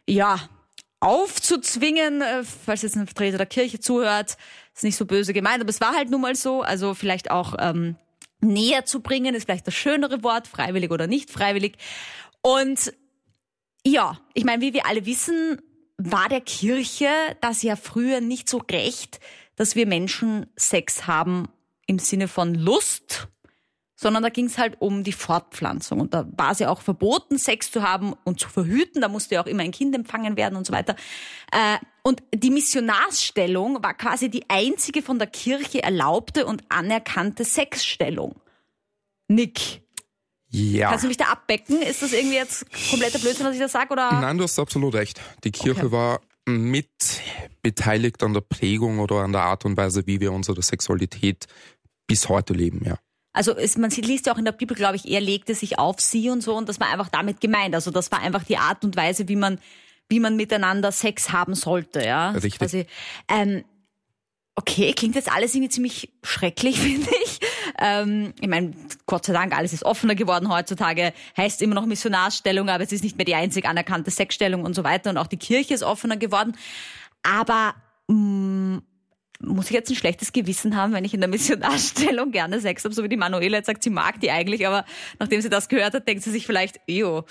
ja, 0.06 0.38
aufzuzwingen, 1.00 2.22
äh, 2.22 2.44
falls 2.44 2.82
jetzt 2.82 2.96
ein 2.96 3.06
Vertreter 3.06 3.38
der 3.38 3.46
Kirche 3.46 3.80
zuhört, 3.80 4.36
ist 4.74 4.84
nicht 4.84 4.96
so 4.96 5.06
böse 5.06 5.32
gemeint, 5.32 5.60
aber 5.60 5.70
es 5.70 5.80
war 5.80 5.94
halt 5.94 6.10
nun 6.10 6.20
mal 6.20 6.34
so, 6.34 6.62
also 6.62 6.94
vielleicht 6.94 7.30
auch 7.30 7.54
ähm, 7.58 7.96
näher 8.40 8.84
zu 8.84 9.00
bringen, 9.00 9.34
ist 9.34 9.44
vielleicht 9.44 9.66
das 9.66 9.74
schönere 9.74 10.22
Wort, 10.22 10.46
freiwillig 10.48 10.90
oder 10.90 11.06
nicht 11.06 11.30
freiwillig. 11.30 11.76
Und 12.42 12.92
ja, 13.86 14.18
ich 14.34 14.44
meine, 14.44 14.62
wie 14.62 14.72
wir 14.72 14.86
alle 14.86 15.06
wissen, 15.06 15.60
war 15.96 16.28
der 16.28 16.40
Kirche 16.40 17.08
das 17.40 17.62
ja 17.62 17.76
früher 17.76 18.20
nicht 18.20 18.48
so 18.48 18.58
recht, 18.70 19.20
dass 19.56 19.76
wir 19.76 19.86
Menschen 19.86 20.46
Sex 20.56 21.06
haben 21.06 21.48
im 21.86 21.98
Sinne 21.98 22.28
von 22.28 22.54
Lust, 22.54 23.28
sondern 23.94 24.22
da 24.22 24.28
ging 24.28 24.46
es 24.46 24.58
halt 24.58 24.76
um 24.80 25.04
die 25.04 25.12
Fortpflanzung. 25.12 26.00
Und 26.00 26.14
da 26.14 26.26
war 26.36 26.50
es 26.50 26.58
ja 26.58 26.68
auch 26.68 26.80
verboten, 26.80 27.38
Sex 27.38 27.70
zu 27.70 27.82
haben 27.82 28.14
und 28.24 28.40
zu 28.40 28.48
verhüten. 28.48 29.00
Da 29.00 29.08
musste 29.08 29.36
ja 29.36 29.42
auch 29.42 29.46
immer 29.46 29.62
ein 29.62 29.70
Kind 29.70 29.94
empfangen 29.94 30.36
werden 30.36 30.56
und 30.56 30.66
so 30.66 30.72
weiter. 30.72 30.96
Äh, 31.52 31.78
und 32.02 32.22
die 32.34 32.50
Missionarsstellung 32.50 33.82
war 33.82 33.94
quasi 33.94 34.28
die 34.28 34.50
einzige 34.50 35.00
von 35.00 35.18
der 35.18 35.28
Kirche 35.28 35.82
erlaubte 35.82 36.44
und 36.44 36.64
anerkannte 36.68 37.44
Sexstellung. 37.44 38.34
Nick. 39.28 39.83
Ja. 40.54 40.90
Kannst 40.90 41.02
du 41.02 41.08
mich 41.08 41.16
da 41.16 41.24
abbecken? 41.24 41.82
Ist 41.82 42.02
das 42.02 42.12
irgendwie 42.12 42.36
jetzt 42.36 42.64
kompletter 42.88 43.18
Blödsinn, 43.18 43.44
was 43.44 43.54
ich 43.54 43.60
da 43.60 43.68
sage? 43.68 43.96
Nein, 43.96 44.38
du 44.38 44.44
hast 44.44 44.56
absolut 44.58 44.94
recht. 44.94 45.20
Die 45.42 45.50
Kirche 45.50 45.86
okay. 45.86 45.92
war 45.92 46.20
mit 46.46 46.88
beteiligt 47.62 48.22
an 48.22 48.34
der 48.34 48.42
Prägung 48.42 49.00
oder 49.00 49.16
an 49.16 49.32
der 49.32 49.42
Art 49.42 49.64
und 49.64 49.76
Weise, 49.76 50.06
wie 50.06 50.20
wir 50.20 50.32
unsere 50.32 50.62
Sexualität 50.62 51.46
bis 52.06 52.28
heute 52.28 52.52
leben, 52.52 52.82
ja. 52.84 52.98
Also 53.32 53.56
es, 53.56 53.76
man 53.76 53.90
liest 53.90 54.26
ja 54.26 54.32
auch 54.32 54.38
in 54.38 54.44
der 54.44 54.52
Bibel, 54.52 54.76
glaube 54.76 54.94
ich, 54.94 55.10
er 55.10 55.20
legte 55.20 55.56
sich 55.56 55.76
auf 55.76 55.98
sie 55.98 56.30
und 56.30 56.40
so 56.40 56.54
und 56.54 56.68
das 56.68 56.78
war 56.78 56.88
einfach 56.92 57.08
damit 57.08 57.40
gemeint. 57.40 57.74
Also 57.74 57.90
das 57.90 58.12
war 58.12 58.20
einfach 58.20 58.44
die 58.44 58.58
Art 58.58 58.84
und 58.84 58.94
Weise, 58.94 59.26
wie 59.26 59.34
man, 59.34 59.58
wie 60.08 60.20
man 60.20 60.36
miteinander 60.36 60.92
Sex 60.92 61.32
haben 61.32 61.56
sollte, 61.56 62.04
ja. 62.04 62.30
Richtig. 62.30 62.62
Also, 62.62 62.84
ähm, 63.26 63.64
okay, 64.54 64.92
klingt 64.92 65.16
jetzt 65.16 65.32
alles 65.32 65.52
irgendwie 65.52 65.70
ziemlich 65.70 66.12
schrecklich, 66.22 66.78
finde 66.80 67.10
ich. 67.24 67.40
Ähm, 67.78 68.34
ich 68.40 68.48
meine, 68.48 68.72
Gott 69.06 69.26
sei 69.26 69.32
Dank, 69.32 69.56
alles 69.56 69.72
ist 69.72 69.84
offener 69.84 70.14
geworden 70.14 70.48
heutzutage, 70.48 71.12
heißt 71.36 71.62
immer 71.62 71.74
noch 71.74 71.86
Missionarsstellung, 71.86 72.68
aber 72.68 72.84
es 72.84 72.92
ist 72.92 73.04
nicht 73.04 73.16
mehr 73.16 73.24
die 73.24 73.34
einzig 73.34 73.66
anerkannte 73.66 74.10
Sexstellung 74.10 74.64
und 74.64 74.74
so 74.74 74.84
weiter 74.84 75.10
und 75.10 75.18
auch 75.18 75.26
die 75.26 75.36
Kirche 75.36 75.74
ist 75.74 75.82
offener 75.82 76.16
geworden. 76.16 76.56
Aber 77.22 77.74
mh, 78.08 78.16
mm, 78.16 78.82
muss 79.40 79.66
ich 79.66 79.72
jetzt 79.72 79.90
ein 79.90 79.96
schlechtes 79.96 80.32
Gewissen 80.32 80.76
haben, 80.76 80.92
wenn 80.92 81.04
ich 81.04 81.14
in 81.14 81.20
der 81.20 81.28
Missionarstellung 81.28 82.30
gerne 82.30 82.60
Sex 82.60 82.84
habe, 82.84 82.94
so 82.94 83.02
wie 83.02 83.08
die 83.08 83.16
Manuela 83.16 83.58
jetzt 83.58 83.66
sagt, 83.66 83.82
sie 83.82 83.90
mag 83.90 84.20
die 84.20 84.30
eigentlich, 84.30 84.66
aber 84.66 84.84
nachdem 85.18 85.40
sie 85.40 85.50
das 85.50 85.68
gehört 85.68 85.94
hat, 85.94 86.08
denkt 86.08 86.22
sie 86.22 86.30
sich 86.30 86.46
vielleicht, 86.46 86.80
ew. 86.86 87.22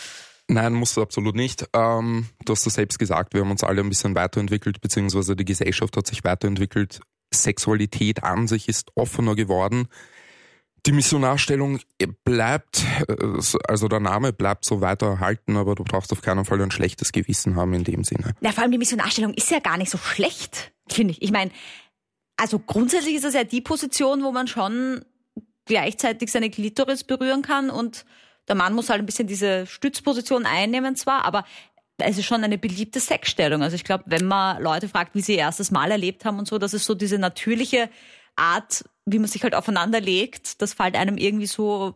Nein, 0.50 0.74
musst 0.74 0.98
du 0.98 1.02
absolut 1.02 1.36
nicht. 1.36 1.66
Ähm, 1.74 2.28
du 2.46 2.52
hast 2.52 2.68
es 2.68 2.74
selbst 2.74 3.00
gesagt, 3.00 3.34
wir 3.34 3.42
haben 3.42 3.52
uns 3.52 3.64
alle 3.64 3.82
ein 3.82 3.90
bisschen 3.90 4.14
weiterentwickelt, 4.16 4.82
beziehungsweise 4.82 5.36
die 5.36 5.46
Gesellschaft 5.46 5.96
hat 5.96 6.06
sich 6.06 6.24
weiterentwickelt. 6.24 7.00
Sexualität 7.34 8.24
an 8.24 8.48
sich 8.48 8.68
ist 8.68 8.92
offener 8.96 9.36
geworden. 9.36 9.88
Die 10.86 10.91
Missionarstellung 10.91 11.80
bleibt, 12.26 12.84
äh, 13.08 13.15
also 13.67 13.88
der 13.88 14.00
Name 14.00 14.34
bleibt 14.34 14.65
so 14.65 14.82
weiter 14.82 15.08
erhalten, 15.08 15.56
aber 15.56 15.76
du 15.76 15.84
brauchst 15.84 16.12
auf 16.12 16.22
keinen 16.22 16.43
Fall 16.46 16.62
ein 16.62 16.72
schlechtes 16.72 17.12
Gewissen 17.12 17.56
haben 17.56 17.74
in 17.74 17.84
dem 17.84 18.04
Sinne. 18.04 18.34
Ja, 18.41 18.52
vor 18.52 18.63
allem 18.63 18.72
die 18.72 18.78
Missionarstellung 18.78 19.34
ist 19.34 19.50
ja 19.50 19.60
gar 19.60 19.78
nicht 19.78 19.89
so 19.89 19.98
schlecht, 19.98 20.74
finde 20.89 21.12
ich. 21.12 21.22
Ich 21.22 21.32
meine, 21.32 21.52
also 22.36 22.60
grundsätzlich 22.60 23.15
ist 23.15 23.24
das 23.24 23.34
ja 23.34 23.43
die 23.43 23.62
Position, 23.62 24.24
wo 24.24 24.32
man 24.32 24.48
schon 24.48 25.06
gleichzeitig 25.65 26.32
seine 26.32 26.50
Klitoris 26.50 27.06
berühren 27.06 27.41
kann 27.41 27.69
und 27.69 28.06
der 28.50 28.56
Mann 28.56 28.74
muss 28.74 28.89
halt 28.89 29.00
ein 29.00 29.06
bisschen 29.06 29.28
diese 29.28 29.65
Stützposition 29.65 30.46
einnehmen 30.46 30.98
zwar, 30.98 31.24
aber 31.24 31.46
es 31.98 32.17
ist 32.17 32.26
schon 32.26 32.43
eine 32.43 32.58
beliebte 32.58 33.00
Sexstellung. 33.00 33.62
Also 33.62 33.76
ich 33.76 33.84
glaube, 33.84 34.04
wenn 34.08 34.26
man 34.26 34.62
Leute 34.62 34.89
fragt, 34.89 35.15
wie 35.15 35.22
sie 35.22 35.34
ihr 35.34 35.39
erstes 35.39 35.72
Mal 35.72 35.91
erlebt 35.91 36.26
haben 36.26 36.39
und 36.39 36.48
so, 36.48 36.58
das 36.58 36.74
ist 36.74 36.86
so 36.86 36.96
diese 36.96 37.17
natürliche 37.17 37.89
Art, 38.36 38.84
wie 39.06 39.19
man 39.19 39.28
sich 39.28 39.43
halt 39.43 39.56
aufeinander 39.56 40.02
legt, 40.02 40.62
das 40.62 40.74
fällt 40.74 40.96
einem 40.96 41.17
irgendwie 41.17 41.48
so 41.48 41.96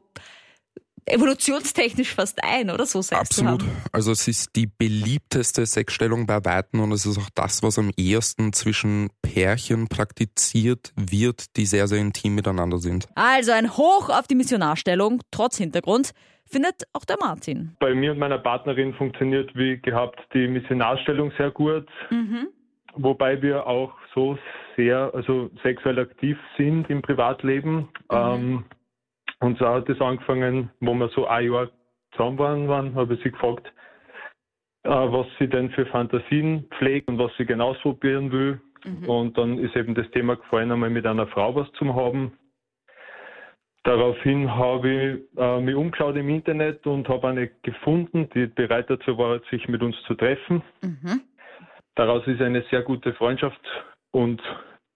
evolutionstechnisch 1.07 2.13
fast 2.13 2.43
ein, 2.43 2.69
oder 2.69 2.85
so 2.85 3.01
Sex 3.01 3.21
Absolut. 3.21 3.63
Also 3.91 4.11
es 4.11 4.27
ist 4.27 4.55
die 4.55 4.67
beliebteste 4.67 5.65
Sexstellung 5.65 6.27
bei 6.27 6.43
Weitem 6.43 6.81
und 6.81 6.91
es 6.91 7.05
ist 7.05 7.17
auch 7.17 7.29
das, 7.33 7.63
was 7.63 7.79
am 7.79 7.91
ehesten 7.97 8.53
zwischen 8.53 9.09
Pärchen 9.21 9.87
praktiziert 9.87 10.91
wird, 10.95 11.55
die 11.55 11.65
sehr, 11.65 11.87
sehr 11.87 11.99
intim 11.99 12.35
miteinander 12.35 12.77
sind. 12.77 13.07
Also 13.15 13.53
ein 13.53 13.77
Hoch 13.77 14.09
auf 14.09 14.27
die 14.27 14.35
Missionarstellung, 14.35 15.21
trotz 15.31 15.57
Hintergrund, 15.57 16.11
findet 16.45 16.83
auch 16.93 17.05
der 17.05 17.17
Martin. 17.19 17.75
Bei 17.79 17.93
mir 17.93 18.11
und 18.11 18.19
meiner 18.19 18.37
Partnerin 18.37 18.93
funktioniert 18.93 19.55
wie 19.55 19.77
gehabt 19.77 20.19
die 20.33 20.47
Missionarstellung 20.47 21.31
sehr 21.37 21.51
gut, 21.51 21.87
mhm. 22.09 22.47
wobei 22.95 23.41
wir 23.41 23.65
auch 23.67 23.93
so 24.13 24.37
sehr, 24.77 25.11
also 25.13 25.49
sexuell 25.63 25.99
aktiv 25.99 26.37
sind 26.55 26.89
im 26.89 27.01
Privatleben. 27.01 27.75
Mhm. 27.75 27.89
Ähm, 28.11 28.65
und 29.39 29.57
so 29.57 29.67
hat 29.67 29.89
es 29.89 29.99
angefangen, 29.99 30.69
wo 30.79 30.93
wir 30.93 31.09
so 31.09 31.27
ein 31.27 31.51
Jahr 31.51 31.69
zusammen 32.11 32.37
waren, 32.37 32.67
waren 32.67 32.95
habe 32.95 33.15
ich 33.15 33.23
sie 33.23 33.31
gefragt, 33.31 33.71
äh, 34.83 34.89
was 34.89 35.27
sie 35.37 35.47
denn 35.47 35.69
für 35.71 35.85
Fantasien 35.87 36.67
pflegt 36.77 37.07
und 37.09 37.17
was 37.19 37.31
sie 37.37 37.45
genau 37.45 37.71
ausprobieren 37.71 38.31
will. 38.31 38.61
Mhm. 38.85 39.09
Und 39.09 39.37
dann 39.37 39.59
ist 39.59 39.75
eben 39.75 39.95
das 39.95 40.09
Thema 40.11 40.35
gefallen, 40.35 40.71
einmal 40.71 40.89
mit 40.89 41.05
einer 41.05 41.27
Frau 41.27 41.55
was 41.55 41.71
zu 41.73 41.93
haben. 41.93 42.37
Daraufhin 43.83 44.53
habe 44.53 44.89
ich 44.89 45.39
äh, 45.39 45.61
mich 45.61 45.75
umgeschaut 45.75 46.15
im 46.17 46.29
Internet 46.29 46.85
und 46.85 47.07
habe 47.07 47.29
eine 47.29 47.47
gefunden, 47.61 48.29
die 48.33 48.47
bereit 48.47 48.89
dazu 48.89 49.17
war, 49.17 49.39
sich 49.49 49.67
mit 49.67 49.81
uns 49.81 49.95
zu 50.03 50.15
treffen. 50.15 50.61
Mhm. 50.81 51.21
Daraus 51.95 52.25
ist 52.27 52.41
eine 52.41 52.63
sehr 52.69 52.81
gute 52.81 53.13
Freundschaft 53.13 53.61
und 54.11 54.41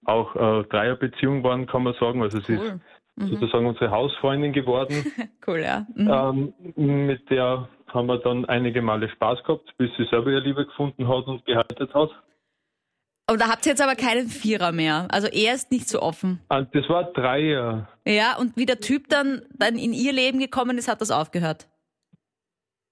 auch 0.06 0.36
äh, 0.36 0.63
Dreierbeziehung 0.63 1.39
geworden, 1.43 1.67
kann 1.67 1.84
man 1.84 1.93
sagen. 2.00 2.21
Also 2.21 2.39
sie 2.41 2.56
ist 2.56 2.74
mhm. 3.15 3.28
sozusagen 3.28 3.65
unsere 3.65 3.91
Hausfreundin 3.91 4.54
geworden. 4.54 5.06
cool, 5.47 5.60
ja. 5.60 5.86
Mhm. 5.95 6.54
Ähm, 6.76 7.06
mit 7.06 7.30
der 7.30 7.69
haben 7.88 8.08
wir 8.08 8.17
dann 8.19 8.45
einige 8.45 8.82
Male 8.82 9.10
Spaß 9.10 9.43
gehabt, 9.43 9.74
bis 9.78 9.91
sie 9.97 10.06
selber 10.06 10.32
ihr 10.32 10.39
Liebe 10.39 10.65
gefunden 10.65 11.08
hat 11.08 11.28
und 11.28 11.45
geheiratet 11.45 11.93
hat. 11.93 12.10
Und 13.30 13.39
da 13.39 13.47
habt 13.47 13.65
ihr 13.65 13.71
jetzt 13.71 13.82
aber 13.82 13.95
keinen 13.95 14.28
Vierer 14.28 14.71
mehr. 14.71 15.08
Also 15.10 15.28
er 15.28 15.54
ist 15.54 15.71
nicht 15.71 15.88
so 15.88 16.02
offen. 16.02 16.41
Ah, 16.50 16.63
das 16.63 16.89
war 16.89 17.06
Dreier. 17.13 17.88
Ja, 18.06 18.38
und 18.38 18.58
wie 18.58 18.65
der 18.65 18.80
Typ 18.80 19.08
dann, 19.10 19.43
dann 19.54 19.78
in 19.78 19.93
ihr 19.93 20.12
Leben 20.12 20.39
gekommen 20.39 20.78
ist, 20.78 20.89
hat 20.89 21.00
das 21.02 21.12
aufgehört. 21.12 21.67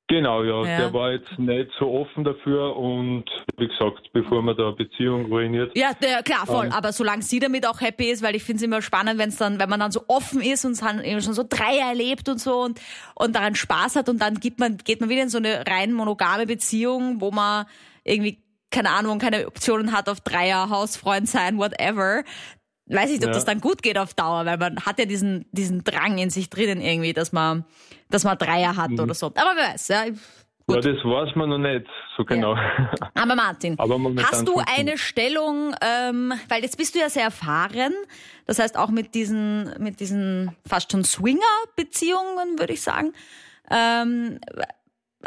Genau, 0.10 0.44
ja. 0.44 0.66
ja. 0.66 0.78
Der 0.78 0.94
war 0.94 1.12
jetzt 1.12 1.38
nicht 1.38 1.70
so 1.80 1.88
offen 1.88 2.24
dafür 2.24 2.76
und 2.76 3.26
wie 3.58 3.68
gesagt, 3.68 4.12
bevor 4.12 4.42
man 4.42 4.58
da 4.58 4.68
eine 4.68 4.76
Beziehung 4.76 5.28
ruiniert. 5.28 5.72
Ja, 5.78 5.92
der, 5.94 6.24
klar, 6.24 6.48
voll. 6.48 6.66
Ähm, 6.66 6.72
aber 6.72 6.92
solange 6.94 7.22
sie 7.22 7.40
damit 7.40 7.68
auch 7.68 7.80
happy 7.80 8.10
ist, 8.10 8.24
weil 8.24 8.36
ich 8.36 8.44
finde 8.44 8.58
es 8.58 8.64
immer 8.64 8.82
spannend, 8.82 9.20
wenn 9.20 9.30
es 9.30 9.38
dann, 9.38 9.60
wenn 9.60 9.70
man 9.70 9.80
dann 9.80 9.92
so 9.92 10.02
offen 10.08 10.42
ist 10.42 10.66
und 10.66 10.78
schon 10.78 11.34
so 11.34 11.46
Dreier 11.48 11.90
erlebt 11.90 12.28
und 12.28 12.40
so 12.40 12.62
und, 12.62 12.82
und 13.14 13.36
daran 13.36 13.54
Spaß 13.54 13.98
hat 13.98 14.10
und 14.10 14.20
dann 14.20 14.40
gibt 14.40 14.60
man, 14.60 14.78
geht 14.78 15.00
man 15.00 15.10
wieder 15.10 15.22
in 15.22 15.30
so 15.30 15.38
eine 15.38 15.64
rein 15.68 15.94
monogame 15.94 16.48
Beziehung, 16.48 17.22
wo 17.22 17.30
man 17.30 17.68
irgendwie 18.04 18.44
keine 18.72 18.90
Ahnung, 18.92 19.20
keine 19.20 19.48
Optionen 19.48 19.94
hat 19.94 20.10
auf 20.10 20.22
Dreier, 20.22 20.70
Hausfreund 20.70 21.28
sein, 21.30 21.58
whatever. 21.58 22.24
Weiß 22.88 23.10
nicht, 23.12 23.24
ob 23.24 23.30
ja. 23.30 23.34
das 23.34 23.46
dann 23.46 23.62
gut 23.62 23.84
geht 23.84 23.98
auf 24.00 24.16
Dauer, 24.16 24.46
weil 24.46 24.58
man 24.58 24.80
hat 24.86 24.98
ja 24.98 25.06
diesen, 25.06 25.46
diesen 25.52 25.84
Drang 25.84 26.18
in 26.18 26.32
sich 26.32 26.50
drinnen 26.50 26.82
irgendwie, 26.82 27.14
dass 27.14 27.32
man, 27.32 27.66
dass 28.10 28.24
man 28.24 28.38
Dreier 28.38 28.76
hat 28.76 28.92
mhm. 28.92 29.00
oder 29.00 29.14
so. 29.14 29.28
Aber 29.28 29.54
wer 29.56 29.74
weiß, 29.74 29.88
ja. 29.90 30.06
Gut. 30.68 30.86
Ja, 30.86 30.94
das 30.94 31.04
weiß 31.04 31.36
man 31.36 31.50
noch 31.50 31.58
nicht 31.58 31.88
so 32.16 32.24
genau. 32.24 32.56
Ja. 32.56 32.92
Aber 33.16 33.36
Martin, 33.36 33.76
Aber 33.80 34.00
hast 34.22 34.48
du 34.48 34.60
eine 34.60 35.00
Stellung, 35.00 35.74
ähm, 35.82 36.34
weil 36.48 36.62
jetzt 36.62 36.78
bist 36.78 36.94
du 36.94 37.00
ja 37.00 37.10
sehr 37.10 37.24
erfahren, 37.24 37.94
das 38.46 38.60
heißt 38.60 38.78
auch 38.78 38.90
mit 38.90 39.16
diesen, 39.16 39.74
mit 39.80 40.00
diesen 40.00 40.56
fast 40.68 40.92
schon 40.92 41.04
Swinger-Beziehungen, 41.04 42.60
würde 42.60 42.74
ich 42.74 42.82
sagen. 42.82 43.14
Ähm, 43.72 44.40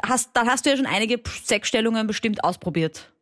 hast, 0.06 0.36
dann 0.36 0.46
hast 0.46 0.64
du 0.64 0.70
ja 0.70 0.76
schon 0.76 0.86
einige 0.86 1.20
Sexstellungen 1.26 2.06
bestimmt 2.06 2.44
ausprobiert. 2.44 3.12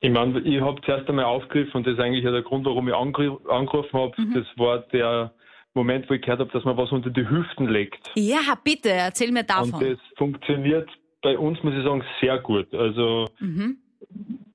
Ich 0.00 0.10
meine, 0.10 0.40
ich 0.40 0.60
habe 0.60 0.80
zuerst 0.82 1.08
einmal 1.08 1.24
aufgegriffen 1.24 1.78
und 1.78 1.86
das 1.86 1.94
ist 1.94 2.00
eigentlich 2.00 2.24
ja 2.24 2.30
der 2.30 2.42
Grund, 2.42 2.64
warum 2.64 2.88
ich 2.88 2.94
angerufen 2.94 3.92
habe. 3.92 4.12
Mhm. 4.16 4.34
Das 4.34 4.46
war 4.56 4.78
der 4.78 5.32
Moment, 5.78 6.08
wo 6.10 6.14
ich 6.14 6.22
gehört 6.22 6.40
habe, 6.40 6.50
dass 6.52 6.64
man 6.64 6.76
was 6.76 6.90
unter 6.92 7.10
die 7.10 7.28
Hüften 7.28 7.68
legt. 7.68 8.10
Ja, 8.14 8.40
bitte, 8.62 8.90
erzähl 8.90 9.32
mir 9.32 9.44
davon. 9.44 9.74
Und 9.74 9.82
das 9.82 9.98
funktioniert 10.16 10.88
bei 11.22 11.36
uns, 11.38 11.62
muss 11.62 11.74
ich 11.74 11.84
sagen, 11.84 12.04
sehr 12.20 12.38
gut. 12.38 12.72
Also 12.74 13.26
mhm. 13.38 13.78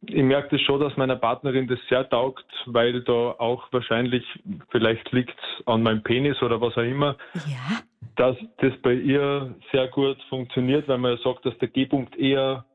ich 0.06 0.24
merke 0.24 0.58
das 0.58 0.62
schon, 0.62 0.80
dass 0.80 0.96
meiner 0.98 1.16
Partnerin 1.16 1.68
das 1.68 1.80
sehr 1.90 2.08
taugt, 2.10 2.46
weil 2.66 3.02
da 3.02 3.36
auch 3.38 3.68
wahrscheinlich, 3.72 4.24
vielleicht 4.70 5.12
liegt 5.12 5.38
es 5.38 5.68
an 5.68 5.84
meinem 5.84 6.04
Penis 6.04 6.42
oder 6.42 6.62
was 6.62 6.74
auch 6.78 6.84
immer, 6.84 7.18
ja. 7.34 7.82
dass 8.16 8.38
das 8.58 8.74
bei 8.82 8.94
ihr 8.94 9.56
sehr 9.72 9.88
gut 9.88 10.18
funktioniert, 10.30 10.88
weil 10.88 10.98
man 10.98 11.12
ja 11.12 11.24
sagt, 11.24 11.46
dass 11.46 11.58
der 11.58 11.68
G-Punkt 11.68 12.16
eher 12.16 12.66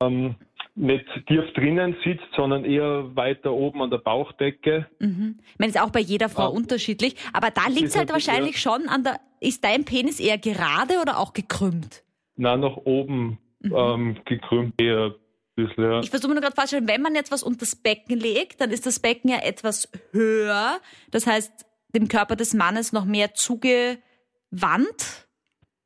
ähm, 0.00 0.36
nicht 0.74 1.04
tief 1.26 1.44
drinnen 1.54 1.96
sitzt, 2.04 2.26
sondern 2.36 2.64
eher 2.64 3.14
weiter 3.14 3.52
oben 3.52 3.82
an 3.82 3.90
der 3.90 3.98
Bauchdecke. 3.98 4.86
Mhm. 4.98 5.38
Ich 5.52 5.58
meine, 5.58 5.70
ist 5.70 5.80
auch 5.80 5.90
bei 5.90 6.00
jeder 6.00 6.28
Frau 6.28 6.44
ja. 6.44 6.48
unterschiedlich, 6.48 7.16
aber 7.32 7.50
da 7.50 7.68
liegt 7.68 7.88
es 7.88 7.96
halt 7.96 8.12
wahrscheinlich 8.12 8.60
schon 8.60 8.88
an 8.88 9.04
der, 9.04 9.20
ist 9.40 9.64
dein 9.64 9.84
Penis 9.84 10.20
eher 10.20 10.38
gerade 10.38 11.00
oder 11.00 11.18
auch 11.18 11.32
gekrümmt? 11.32 12.02
Nein, 12.36 12.60
nach 12.60 12.76
oben 12.76 13.38
mhm. 13.60 13.74
ähm, 13.76 14.16
gekrümmt 14.24 14.80
eher 14.80 15.14
Bisschen, 15.54 15.84
ja. 15.84 16.00
Ich 16.00 16.08
versuche 16.08 16.28
mir 16.28 16.36
nur 16.36 16.42
gerade 16.42 16.54
vorzustellen, 16.54 16.88
wenn 16.88 17.02
man 17.02 17.14
jetzt 17.14 17.30
was 17.30 17.42
unter 17.42 17.60
das 17.60 17.76
Becken 17.76 18.18
legt, 18.18 18.62
dann 18.62 18.70
ist 18.70 18.86
das 18.86 19.00
Becken 19.00 19.28
ja 19.28 19.38
etwas 19.42 19.86
höher. 20.12 20.80
Das 21.10 21.26
heißt, 21.26 21.66
dem 21.94 22.08
Körper 22.08 22.36
des 22.36 22.54
Mannes 22.54 22.92
noch 22.92 23.04
mehr 23.04 23.34
zugewandt. 23.34 23.98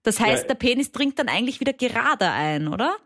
Das 0.05 0.21
heißt, 0.21 0.43
ja. 0.43 0.49
der 0.49 0.55
Penis 0.55 0.93
dringt 0.93 1.19
dann 1.19 1.29
eigentlich 1.29 1.59
wieder 1.59 1.73
gerade 1.73 2.31
ein, 2.31 2.69
oder? 2.69 2.97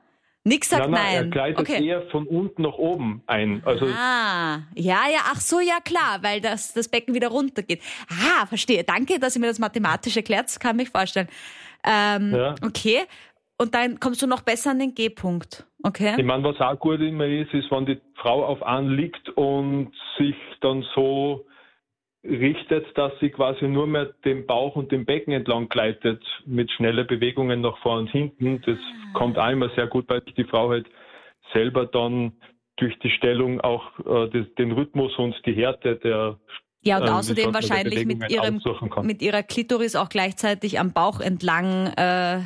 Nix 0.45 0.71
sagt 0.71 0.89
nein. 0.89 0.91
nein, 0.91 1.03
nein. 1.03 1.15
Er 1.15 1.25
gleitet 1.27 1.59
okay. 1.61 1.87
eher 1.87 2.03
von 2.11 2.27
unten 2.27 2.63
nach 2.63 2.79
oben 2.79 3.23
ein. 3.27 3.63
Also 3.65 3.87
ah, 3.87 4.61
ja, 4.75 5.03
ja, 5.13 5.21
ach 5.27 5.41
so, 5.41 5.61
ja 5.61 5.81
klar, 5.85 6.23
weil 6.23 6.41
das, 6.41 6.73
das 6.73 6.89
Becken 6.89 7.15
wieder 7.15 7.29
runter 7.29 7.63
geht. 7.63 7.83
Ah, 8.09 8.47
verstehe. 8.47 8.83
Danke, 8.85 9.19
dass 9.19 9.37
ihr 9.37 9.41
mir 9.41 9.49
das 9.49 9.59
mathematisch 9.59 10.17
erklärt. 10.17 10.47
Das 10.47 10.59
kann 10.59 10.77
mich 10.77 10.89
vorstellen. 10.89 11.29
Ähm, 11.85 12.35
ja. 12.35 12.55
Okay. 12.63 13.01
Und 13.59 13.75
dann 13.75 14.01
kommst 14.01 14.23
du 14.23 14.27
noch 14.27 14.41
besser 14.41 14.71
an 14.71 14.79
den 14.79 14.95
G-Punkt. 14.95 15.67
Okay. 15.83 16.15
Ich 16.17 16.25
meine, 16.25 16.43
was 16.45 16.59
auch 16.61 16.79
gut 16.79 17.01
immer 17.01 17.27
ist, 17.27 17.53
ist, 17.53 17.71
wenn 17.71 17.85
die 17.85 18.01
Frau 18.15 18.45
auf 18.45 18.63
einen 18.63 18.91
liegt 18.91 19.29
und 19.31 19.93
sich 20.19 20.37
dann 20.63 20.83
so 20.95 21.45
richtet, 22.25 22.87
dass 22.97 23.13
sie 23.21 23.31
quasi 23.31 23.67
nur 23.67 23.87
mehr 23.87 24.07
den 24.25 24.47
Bauch 24.47 24.77
und 24.77 24.93
den 24.93 25.05
Becken 25.05 25.33
entlang 25.33 25.69
gleitet 25.69 26.23
mit 26.45 26.71
schnellen 26.71 27.07
Bewegungen 27.07 27.63
nach 27.63 27.79
vorne 27.79 28.03
und 28.03 28.11
hinten. 28.11 28.61
Das 28.67 28.77
ah. 28.79 29.13
kommt 29.15 29.39
auch 29.39 29.51
immer 29.51 29.71
sehr 29.71 29.87
gut, 29.87 30.09
weil 30.09 30.21
die 30.21 30.45
Frau 30.45 30.71
halt 30.71 30.87
selber 31.53 31.87
dann 31.87 32.33
durch 32.77 32.99
die 33.01 33.11
Stellung 33.11 33.61
auch 33.61 33.99
äh, 34.01 34.45
den 34.59 34.73
Rhythmus 34.73 35.17
und 35.17 35.35
die 35.47 35.55
Härte 35.55 35.97
der 35.97 36.39
ja, 36.83 36.99
und 36.99 37.09
äh, 37.09 37.11
außerdem 37.11 37.53
wahrscheinlich 37.53 38.07
mit 38.07 38.31
ihrem 38.31 38.61
mit 39.03 39.21
ihrer 39.21 39.43
Klitoris 39.43 39.97
auch 39.97 40.09
gleichzeitig 40.09 40.81
am 40.81 40.93
Bauch 40.93 41.21
entlang 41.21 41.89
äh, 41.89 42.41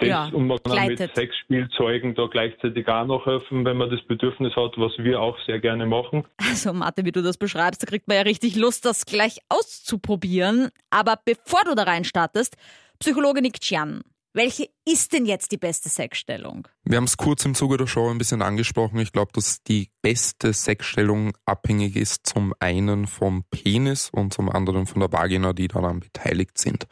das, 0.00 0.08
ja, 0.08 0.28
und 0.32 0.46
man 0.46 0.58
kann 0.62 0.72
gleitet. 0.72 1.00
mit 1.00 1.14
Sexspielzeugen 1.14 2.14
da 2.14 2.26
gleichzeitig 2.26 2.88
auch 2.88 3.06
noch 3.06 3.26
helfen, 3.26 3.64
wenn 3.64 3.76
man 3.76 3.90
das 3.90 4.02
Bedürfnis 4.06 4.54
hat, 4.56 4.72
was 4.76 4.92
wir 4.98 5.20
auch 5.20 5.38
sehr 5.46 5.60
gerne 5.60 5.86
machen. 5.86 6.24
Also 6.38 6.72
Martin, 6.72 7.04
wie 7.04 7.12
du 7.12 7.22
das 7.22 7.36
beschreibst, 7.36 7.82
da 7.82 7.86
kriegt 7.86 8.08
man 8.08 8.16
ja 8.16 8.22
richtig 8.22 8.56
Lust, 8.56 8.84
das 8.84 9.06
gleich 9.06 9.38
auszuprobieren. 9.48 10.70
Aber 10.90 11.18
bevor 11.24 11.60
du 11.64 11.74
da 11.74 11.84
rein 11.84 12.04
startest, 12.04 12.56
Psychologe 12.98 13.40
Nick 13.40 13.60
Chian, 13.60 14.02
welche 14.32 14.68
ist 14.84 15.12
denn 15.12 15.26
jetzt 15.26 15.50
die 15.50 15.56
beste 15.56 15.88
Sexstellung? 15.88 16.68
Wir 16.84 16.98
haben 16.98 17.04
es 17.04 17.16
kurz 17.16 17.44
im 17.44 17.54
Zuge 17.54 17.76
der 17.76 17.88
Show 17.88 18.08
ein 18.08 18.18
bisschen 18.18 18.42
angesprochen. 18.42 19.00
Ich 19.00 19.10
glaube, 19.10 19.32
dass 19.34 19.62
die 19.64 19.88
beste 20.02 20.52
Sexstellung 20.52 21.32
abhängig 21.46 21.96
ist 21.96 22.26
zum 22.26 22.54
einen 22.60 23.08
vom 23.08 23.44
Penis 23.50 24.08
und 24.10 24.32
zum 24.32 24.48
anderen 24.48 24.86
von 24.86 25.00
der 25.00 25.12
Vagina, 25.12 25.52
die 25.52 25.66
daran 25.66 25.98
beteiligt 25.98 26.58
sind. 26.58 26.86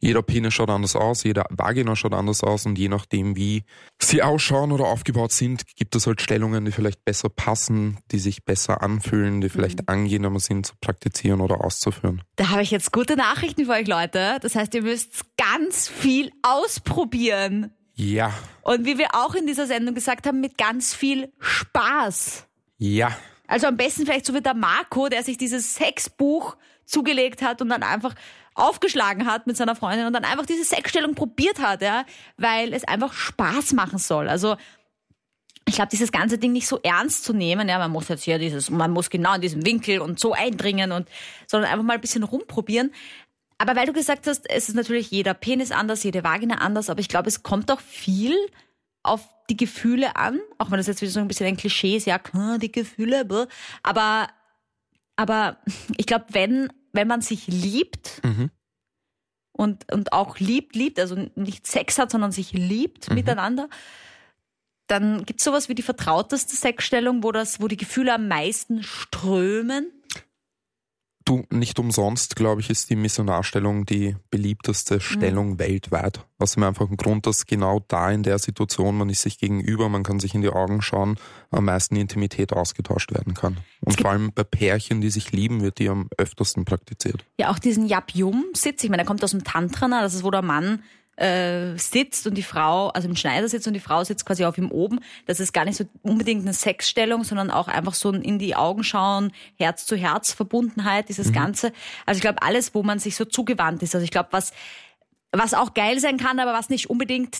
Jeder 0.00 0.22
Penis 0.22 0.52
schaut 0.52 0.68
anders 0.68 0.96
aus, 0.96 1.24
jeder 1.24 1.46
Vagina 1.50 1.96
schaut 1.96 2.12
anders 2.12 2.42
aus 2.42 2.66
und 2.66 2.78
je 2.78 2.88
nachdem, 2.88 3.36
wie 3.36 3.64
sie 3.98 4.22
ausschauen 4.22 4.70
oder 4.70 4.84
aufgebaut 4.84 5.32
sind, 5.32 5.64
gibt 5.76 5.96
es 5.96 6.06
halt 6.06 6.20
Stellungen, 6.20 6.64
die 6.64 6.72
vielleicht 6.72 7.04
besser 7.04 7.30
passen, 7.30 7.98
die 8.10 8.18
sich 8.18 8.44
besser 8.44 8.82
anfühlen, 8.82 9.40
die 9.40 9.48
vielleicht 9.48 9.80
mhm. 9.80 9.88
angenehmer 9.88 10.40
sind 10.40 10.66
zu 10.66 10.74
praktizieren 10.80 11.40
oder 11.40 11.64
auszuführen. 11.64 12.22
Da 12.36 12.50
habe 12.50 12.62
ich 12.62 12.70
jetzt 12.70 12.92
gute 12.92 13.16
Nachrichten 13.16 13.64
für 13.64 13.72
euch, 13.72 13.86
Leute. 13.86 14.38
Das 14.42 14.54
heißt, 14.54 14.74
ihr 14.74 14.82
müsst 14.82 15.24
ganz 15.38 15.88
viel 15.88 16.30
ausprobieren. 16.42 17.72
Ja. 17.94 18.34
Und 18.62 18.84
wie 18.84 18.98
wir 18.98 19.08
auch 19.14 19.34
in 19.34 19.46
dieser 19.46 19.66
Sendung 19.66 19.94
gesagt 19.94 20.26
haben, 20.26 20.40
mit 20.40 20.58
ganz 20.58 20.94
viel 20.94 21.32
Spaß. 21.38 22.46
Ja. 22.78 23.16
Also 23.46 23.66
am 23.66 23.76
besten 23.76 24.04
vielleicht 24.04 24.26
so 24.26 24.34
wie 24.34 24.40
der 24.40 24.54
Marco, 24.54 25.08
der 25.08 25.22
sich 25.22 25.38
dieses 25.38 25.74
Sexbuch 25.74 26.56
zugelegt 26.84 27.42
hat 27.42 27.62
und 27.62 27.68
dann 27.68 27.82
einfach 27.82 28.14
aufgeschlagen 28.54 29.26
hat 29.26 29.46
mit 29.46 29.56
seiner 29.56 29.74
Freundin 29.74 30.06
und 30.06 30.12
dann 30.12 30.24
einfach 30.24 30.46
diese 30.46 30.64
Sexstellung 30.64 31.14
probiert 31.14 31.60
hat, 31.60 31.82
ja, 31.82 32.04
weil 32.36 32.72
es 32.72 32.84
einfach 32.84 33.12
Spaß 33.12 33.72
machen 33.72 33.98
soll. 33.98 34.28
Also 34.28 34.56
ich 35.66 35.74
glaube, 35.74 35.88
dieses 35.90 36.12
ganze 36.12 36.38
Ding 36.38 36.52
nicht 36.52 36.68
so 36.68 36.78
ernst 36.82 37.24
zu 37.24 37.32
nehmen, 37.32 37.68
ja, 37.68 37.78
man 37.78 37.90
muss 37.90 38.08
jetzt 38.08 38.24
hier 38.24 38.38
dieses, 38.38 38.70
man 38.70 38.90
muss 38.90 39.10
genau 39.10 39.34
in 39.34 39.40
diesem 39.40 39.64
Winkel 39.64 40.00
und 40.00 40.20
so 40.20 40.32
eindringen 40.32 40.92
und, 40.92 41.08
sondern 41.46 41.70
einfach 41.70 41.84
mal 41.84 41.94
ein 41.94 42.00
bisschen 42.00 42.22
rumprobieren. 42.22 42.92
Aber 43.58 43.76
weil 43.76 43.86
du 43.86 43.92
gesagt 43.92 44.26
hast, 44.26 44.48
es 44.50 44.68
ist 44.68 44.74
natürlich 44.74 45.10
jeder 45.10 45.32
Penis 45.32 45.70
anders, 45.70 46.02
jede 46.02 46.22
Vagina 46.22 46.56
anders, 46.56 46.90
aber 46.90 47.00
ich 47.00 47.08
glaube, 47.08 47.28
es 47.28 47.42
kommt 47.42 47.70
auch 47.70 47.80
viel 47.80 48.36
auf 49.02 49.26
die 49.50 49.56
Gefühle 49.56 50.16
an, 50.16 50.40
auch 50.58 50.70
wenn 50.70 50.78
das 50.78 50.86
jetzt 50.86 51.02
wieder 51.02 51.12
so 51.12 51.20
ein 51.20 51.28
bisschen 51.28 51.46
ein 51.46 51.56
Klischee 51.56 51.96
ist, 51.96 52.06
ja, 52.06 52.20
die 52.58 52.72
Gefühle, 52.72 53.48
aber, 53.82 54.28
aber 55.16 55.58
ich 55.96 56.06
glaube, 56.06 56.26
wenn 56.30 56.70
wenn 56.94 57.08
man 57.08 57.20
sich 57.20 57.46
liebt 57.48 58.22
mhm. 58.24 58.50
und, 59.52 59.92
und 59.92 60.12
auch 60.12 60.38
liebt, 60.38 60.76
liebt, 60.76 60.98
also 60.98 61.16
nicht 61.34 61.66
Sex 61.66 61.98
hat, 61.98 62.10
sondern 62.10 62.32
sich 62.32 62.52
liebt 62.52 63.10
mhm. 63.10 63.16
miteinander, 63.16 63.68
dann 64.86 65.24
gibt 65.24 65.40
es 65.40 65.44
sowas 65.44 65.68
wie 65.68 65.74
die 65.74 65.82
vertrauteste 65.82 66.56
Sexstellung, 66.56 67.22
wo, 67.22 67.32
das, 67.32 67.60
wo 67.60 67.68
die 67.68 67.76
Gefühle 67.76 68.14
am 68.14 68.28
meisten 68.28 68.82
strömen. 68.82 69.90
Du, 71.26 71.44
nicht 71.50 71.78
umsonst, 71.78 72.36
glaube 72.36 72.60
ich, 72.60 72.68
ist 72.68 72.90
die 72.90 72.96
Missionarstellung 72.96 73.86
die 73.86 74.14
beliebteste 74.30 75.00
Stellung 75.00 75.52
mhm. 75.52 75.58
weltweit. 75.58 76.26
Aus 76.38 76.52
dem 76.52 76.64
einfachen 76.64 76.98
Grund, 76.98 77.26
dass 77.26 77.46
genau 77.46 77.80
da 77.88 78.10
in 78.10 78.22
der 78.22 78.38
Situation, 78.38 78.98
man 78.98 79.08
ist 79.08 79.22
sich 79.22 79.38
gegenüber, 79.38 79.88
man 79.88 80.02
kann 80.02 80.20
sich 80.20 80.34
in 80.34 80.42
die 80.42 80.50
Augen 80.50 80.82
schauen, 80.82 81.16
am 81.50 81.64
meisten 81.64 81.96
Intimität 81.96 82.52
ausgetauscht 82.52 83.14
werden 83.14 83.32
kann. 83.32 83.56
Und 83.80 83.98
vor 83.98 84.10
allem 84.10 84.32
bei 84.34 84.44
Pärchen, 84.44 85.00
die 85.00 85.08
sich 85.08 85.32
lieben, 85.32 85.62
wird 85.62 85.78
die 85.78 85.88
am 85.88 86.10
öftersten 86.18 86.66
praktiziert. 86.66 87.24
Ja, 87.38 87.50
auch 87.50 87.58
diesen 87.58 87.86
Yap-Yum-Sitz, 87.86 88.84
ich 88.84 88.90
meine, 88.90 89.02
der 89.02 89.06
kommt 89.06 89.24
aus 89.24 89.30
dem 89.30 89.44
Tantrana, 89.44 90.02
das 90.02 90.14
ist, 90.14 90.24
wo 90.24 90.30
der 90.30 90.42
Mann 90.42 90.82
äh, 91.16 91.76
sitzt 91.76 92.26
und 92.26 92.34
die 92.34 92.42
Frau, 92.42 92.88
also 92.88 93.08
im 93.08 93.16
Schneider 93.16 93.48
sitzt 93.48 93.66
und 93.66 93.74
die 93.74 93.80
Frau 93.80 94.02
sitzt 94.04 94.26
quasi 94.26 94.44
auf 94.44 94.58
ihm 94.58 94.70
oben. 94.70 95.00
Das 95.26 95.40
ist 95.40 95.52
gar 95.52 95.64
nicht 95.64 95.76
so 95.76 95.84
unbedingt 96.02 96.42
eine 96.42 96.52
Sexstellung, 96.52 97.24
sondern 97.24 97.50
auch 97.50 97.68
einfach 97.68 97.94
so 97.94 98.10
ein 98.10 98.22
in 98.22 98.38
die 98.38 98.56
Augen 98.56 98.84
schauen, 98.84 99.32
Herz 99.56 99.86
zu 99.86 99.96
Herz 99.96 100.32
Verbundenheit, 100.32 101.08
dieses 101.08 101.28
mhm. 101.28 101.34
Ganze. 101.34 101.72
Also 102.06 102.18
ich 102.18 102.22
glaube, 102.22 102.42
alles, 102.42 102.74
wo 102.74 102.82
man 102.82 102.98
sich 102.98 103.16
so 103.16 103.24
zugewandt 103.24 103.82
ist. 103.82 103.94
Also 103.94 104.04
ich 104.04 104.10
glaube, 104.10 104.28
was, 104.32 104.52
was 105.32 105.54
auch 105.54 105.74
geil 105.74 106.00
sein 106.00 106.16
kann, 106.16 106.40
aber 106.40 106.52
was 106.52 106.68
nicht 106.68 106.90
unbedingt 106.90 107.38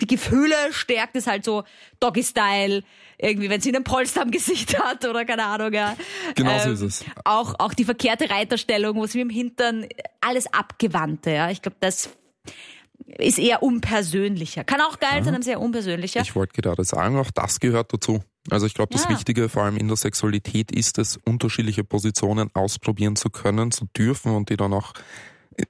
die 0.00 0.06
Gefühle 0.06 0.54
stärkt, 0.70 1.16
ist 1.16 1.26
halt 1.26 1.44
so 1.44 1.64
Doggy-Style, 2.00 2.82
irgendwie, 3.18 3.50
wenn 3.50 3.60
sie 3.60 3.74
einen 3.74 3.84
Polster 3.84 4.22
am 4.22 4.30
Gesicht 4.30 4.78
hat 4.78 5.04
oder 5.04 5.24
keine 5.24 5.44
Ahnung, 5.44 5.72
ja. 5.72 5.96
Genau 6.34 6.50
ähm, 6.50 6.76
so 6.76 6.86
ist 6.86 7.02
es. 7.02 7.04
Auch, 7.24 7.54
auch 7.58 7.74
die 7.74 7.84
verkehrte 7.84 8.30
Reiterstellung, 8.30 8.96
wo 8.96 9.06
sie 9.06 9.18
mit 9.18 9.30
dem 9.30 9.34
Hintern 9.34 9.86
alles 10.20 10.46
abgewandte, 10.52 11.30
ja. 11.30 11.50
Ich 11.50 11.62
glaube, 11.62 11.76
das 11.80 12.10
ist 13.18 13.38
eher 13.38 13.62
unpersönlicher. 13.62 14.64
Kann 14.64 14.80
auch 14.80 14.98
geil 14.98 15.22
sein, 15.22 15.34
aber 15.34 15.42
sehr 15.42 15.60
unpersönlicher. 15.60 16.20
Ich 16.20 16.34
wollte 16.34 16.60
gerade 16.60 16.84
sagen, 16.84 17.18
auch 17.18 17.30
das 17.30 17.60
gehört 17.60 17.92
dazu. 17.92 18.22
Also 18.50 18.66
ich 18.66 18.74
glaube, 18.74 18.92
das 18.92 19.04
ja. 19.04 19.10
Wichtige 19.10 19.48
vor 19.48 19.64
allem 19.64 19.76
in 19.76 19.88
der 19.88 19.96
Sexualität 19.96 20.70
ist 20.70 20.98
es, 20.98 21.18
unterschiedliche 21.24 21.84
Positionen 21.84 22.50
ausprobieren 22.54 23.16
zu 23.16 23.30
können, 23.30 23.70
zu 23.70 23.86
dürfen 23.96 24.34
und 24.34 24.50
die 24.50 24.56
dann 24.56 24.72
auch 24.72 24.92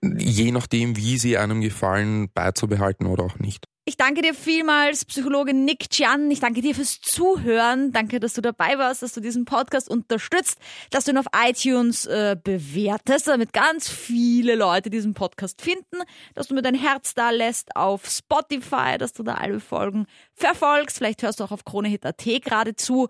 je 0.03 0.51
nachdem, 0.51 0.97
wie 0.97 1.17
sie 1.19 1.39
einem 1.39 1.61
gefallen, 1.61 2.29
beizubehalten 2.35 3.07
oder 3.07 3.25
auch 3.25 3.39
nicht. 3.39 3.67
Ich 3.89 3.97
danke 3.97 4.21
dir 4.21 4.35
vielmals, 4.35 5.05
Psychologe 5.05 5.55
Nick 5.55 5.91
Chan. 5.91 6.29
Ich 6.33 6.41
danke 6.41 6.61
dir 6.61 6.75
fürs 6.75 7.01
Zuhören. 7.01 7.93
Danke, 7.93 8.19
dass 8.19 8.33
du 8.33 8.41
dabei 8.41 8.79
warst, 8.79 9.05
dass 9.05 9.13
du 9.13 9.21
diesen 9.21 9.45
Podcast 9.45 9.89
unterstützt, 9.89 10.59
dass 10.91 11.05
du 11.05 11.13
ihn 11.13 11.19
auf 11.19 11.27
iTunes 11.33 12.05
äh, 12.05 12.37
bewertest, 12.43 13.29
damit 13.29 13.53
ganz 13.53 13.89
viele 13.89 14.57
Leute 14.57 14.91
diesen 14.91 15.15
Podcast 15.15 15.63
finden, 15.63 16.03
dass 16.35 16.49
du 16.49 16.55
mir 16.57 16.63
dein 16.63 16.75
Herz 16.75 17.15
da 17.15 17.31
lässt 17.31 17.77
auf 17.77 18.07
Spotify, 18.07 18.99
dass 18.99 19.13
du 19.13 19.23
da 19.23 19.35
alle 19.35 19.61
Folgen 19.61 20.07
verfolgst. 20.35 20.99
Vielleicht 20.99 21.23
hörst 21.23 21.39
du 21.39 21.45
auch 21.45 21.53
auf 21.53 21.65
KroneHit.at 21.65 22.25
gerade 22.43 22.75
zu. 22.75 23.07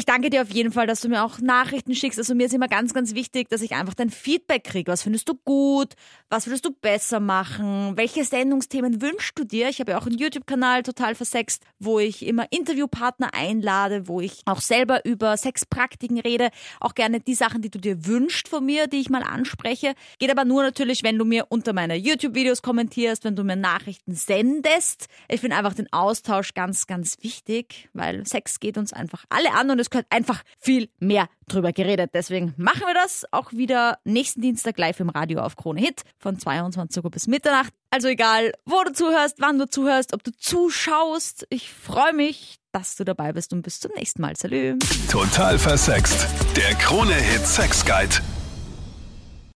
Ich 0.00 0.06
danke 0.06 0.30
dir 0.30 0.40
auf 0.40 0.50
jeden 0.50 0.72
Fall, 0.72 0.86
dass 0.86 1.02
du 1.02 1.10
mir 1.10 1.22
auch 1.22 1.40
Nachrichten 1.40 1.94
schickst. 1.94 2.18
Also 2.18 2.34
mir 2.34 2.46
ist 2.46 2.54
immer 2.54 2.68
ganz, 2.68 2.94
ganz 2.94 3.14
wichtig, 3.14 3.50
dass 3.50 3.60
ich 3.60 3.72
einfach 3.72 3.92
dein 3.92 4.08
Feedback 4.08 4.64
kriege. 4.64 4.90
Was 4.90 5.02
findest 5.02 5.28
du 5.28 5.34
gut? 5.34 5.92
Was 6.30 6.46
würdest 6.46 6.64
du 6.64 6.70
besser 6.70 7.20
machen? 7.20 7.98
Welche 7.98 8.24
Sendungsthemen 8.24 9.02
wünschst 9.02 9.38
du 9.38 9.44
dir? 9.44 9.68
Ich 9.68 9.78
habe 9.78 9.90
ja 9.90 9.98
auch 9.98 10.06
einen 10.06 10.16
YouTube-Kanal 10.16 10.84
total 10.84 11.14
versext, 11.14 11.64
wo 11.78 11.98
ich 11.98 12.24
immer 12.24 12.46
Interviewpartner 12.50 13.34
einlade, 13.34 14.08
wo 14.08 14.22
ich 14.22 14.40
auch 14.46 14.62
selber 14.62 15.04
über 15.04 15.36
Sexpraktiken 15.36 16.18
rede. 16.18 16.48
Auch 16.80 16.94
gerne 16.94 17.20
die 17.20 17.34
Sachen, 17.34 17.60
die 17.60 17.68
du 17.68 17.78
dir 17.78 18.06
wünschst 18.06 18.48
von 18.48 18.64
mir, 18.64 18.86
die 18.86 19.00
ich 19.00 19.10
mal 19.10 19.22
anspreche. 19.22 19.92
Geht 20.18 20.30
aber 20.30 20.46
nur 20.46 20.62
natürlich, 20.62 21.02
wenn 21.02 21.18
du 21.18 21.26
mir 21.26 21.44
unter 21.50 21.74
meine 21.74 21.96
YouTube-Videos 21.96 22.62
kommentierst, 22.62 23.24
wenn 23.24 23.36
du 23.36 23.44
mir 23.44 23.56
Nachrichten 23.56 24.14
sendest. 24.14 25.08
Ich 25.28 25.42
finde 25.42 25.56
einfach 25.56 25.74
den 25.74 25.92
Austausch 25.92 26.54
ganz, 26.54 26.86
ganz 26.86 27.18
wichtig, 27.20 27.90
weil 27.92 28.24
Sex 28.24 28.60
geht 28.60 28.78
uns 28.78 28.94
einfach 28.94 29.26
alle 29.28 29.52
an 29.52 29.68
und 29.68 29.89
es 29.90 29.98
gehört 29.98 30.06
einfach 30.10 30.42
viel 30.58 30.88
mehr 31.00 31.28
drüber 31.48 31.72
geredet. 31.72 32.10
Deswegen 32.14 32.54
machen 32.56 32.82
wir 32.86 32.94
das 32.94 33.26
auch 33.32 33.52
wieder 33.52 33.98
nächsten 34.04 34.40
Dienstag 34.40 34.78
live 34.78 35.00
im 35.00 35.08
Radio 35.10 35.40
auf 35.40 35.56
Krone 35.56 35.80
Hit 35.80 36.02
von 36.18 36.38
22 36.38 37.02
Uhr 37.02 37.10
bis 37.10 37.26
Mitternacht. 37.26 37.72
Also 37.90 38.06
egal, 38.06 38.52
wo 38.64 38.84
du 38.84 38.92
zuhörst, 38.92 39.36
wann 39.40 39.58
du 39.58 39.68
zuhörst, 39.68 40.14
ob 40.14 40.22
du 40.22 40.30
zuschaust. 40.30 41.44
Ich 41.50 41.72
freue 41.72 42.12
mich, 42.12 42.58
dass 42.70 42.94
du 42.94 43.04
dabei 43.04 43.32
bist 43.32 43.52
und 43.52 43.62
bis 43.62 43.80
zum 43.80 43.90
nächsten 43.96 44.22
Mal. 44.22 44.36
Salü. 44.36 44.78
Total 45.10 45.58
versext. 45.58 46.28
Der 46.56 46.72
Krone 46.76 47.14
Hit 47.14 47.44
Sex 47.44 47.84
Guide. 47.84 48.20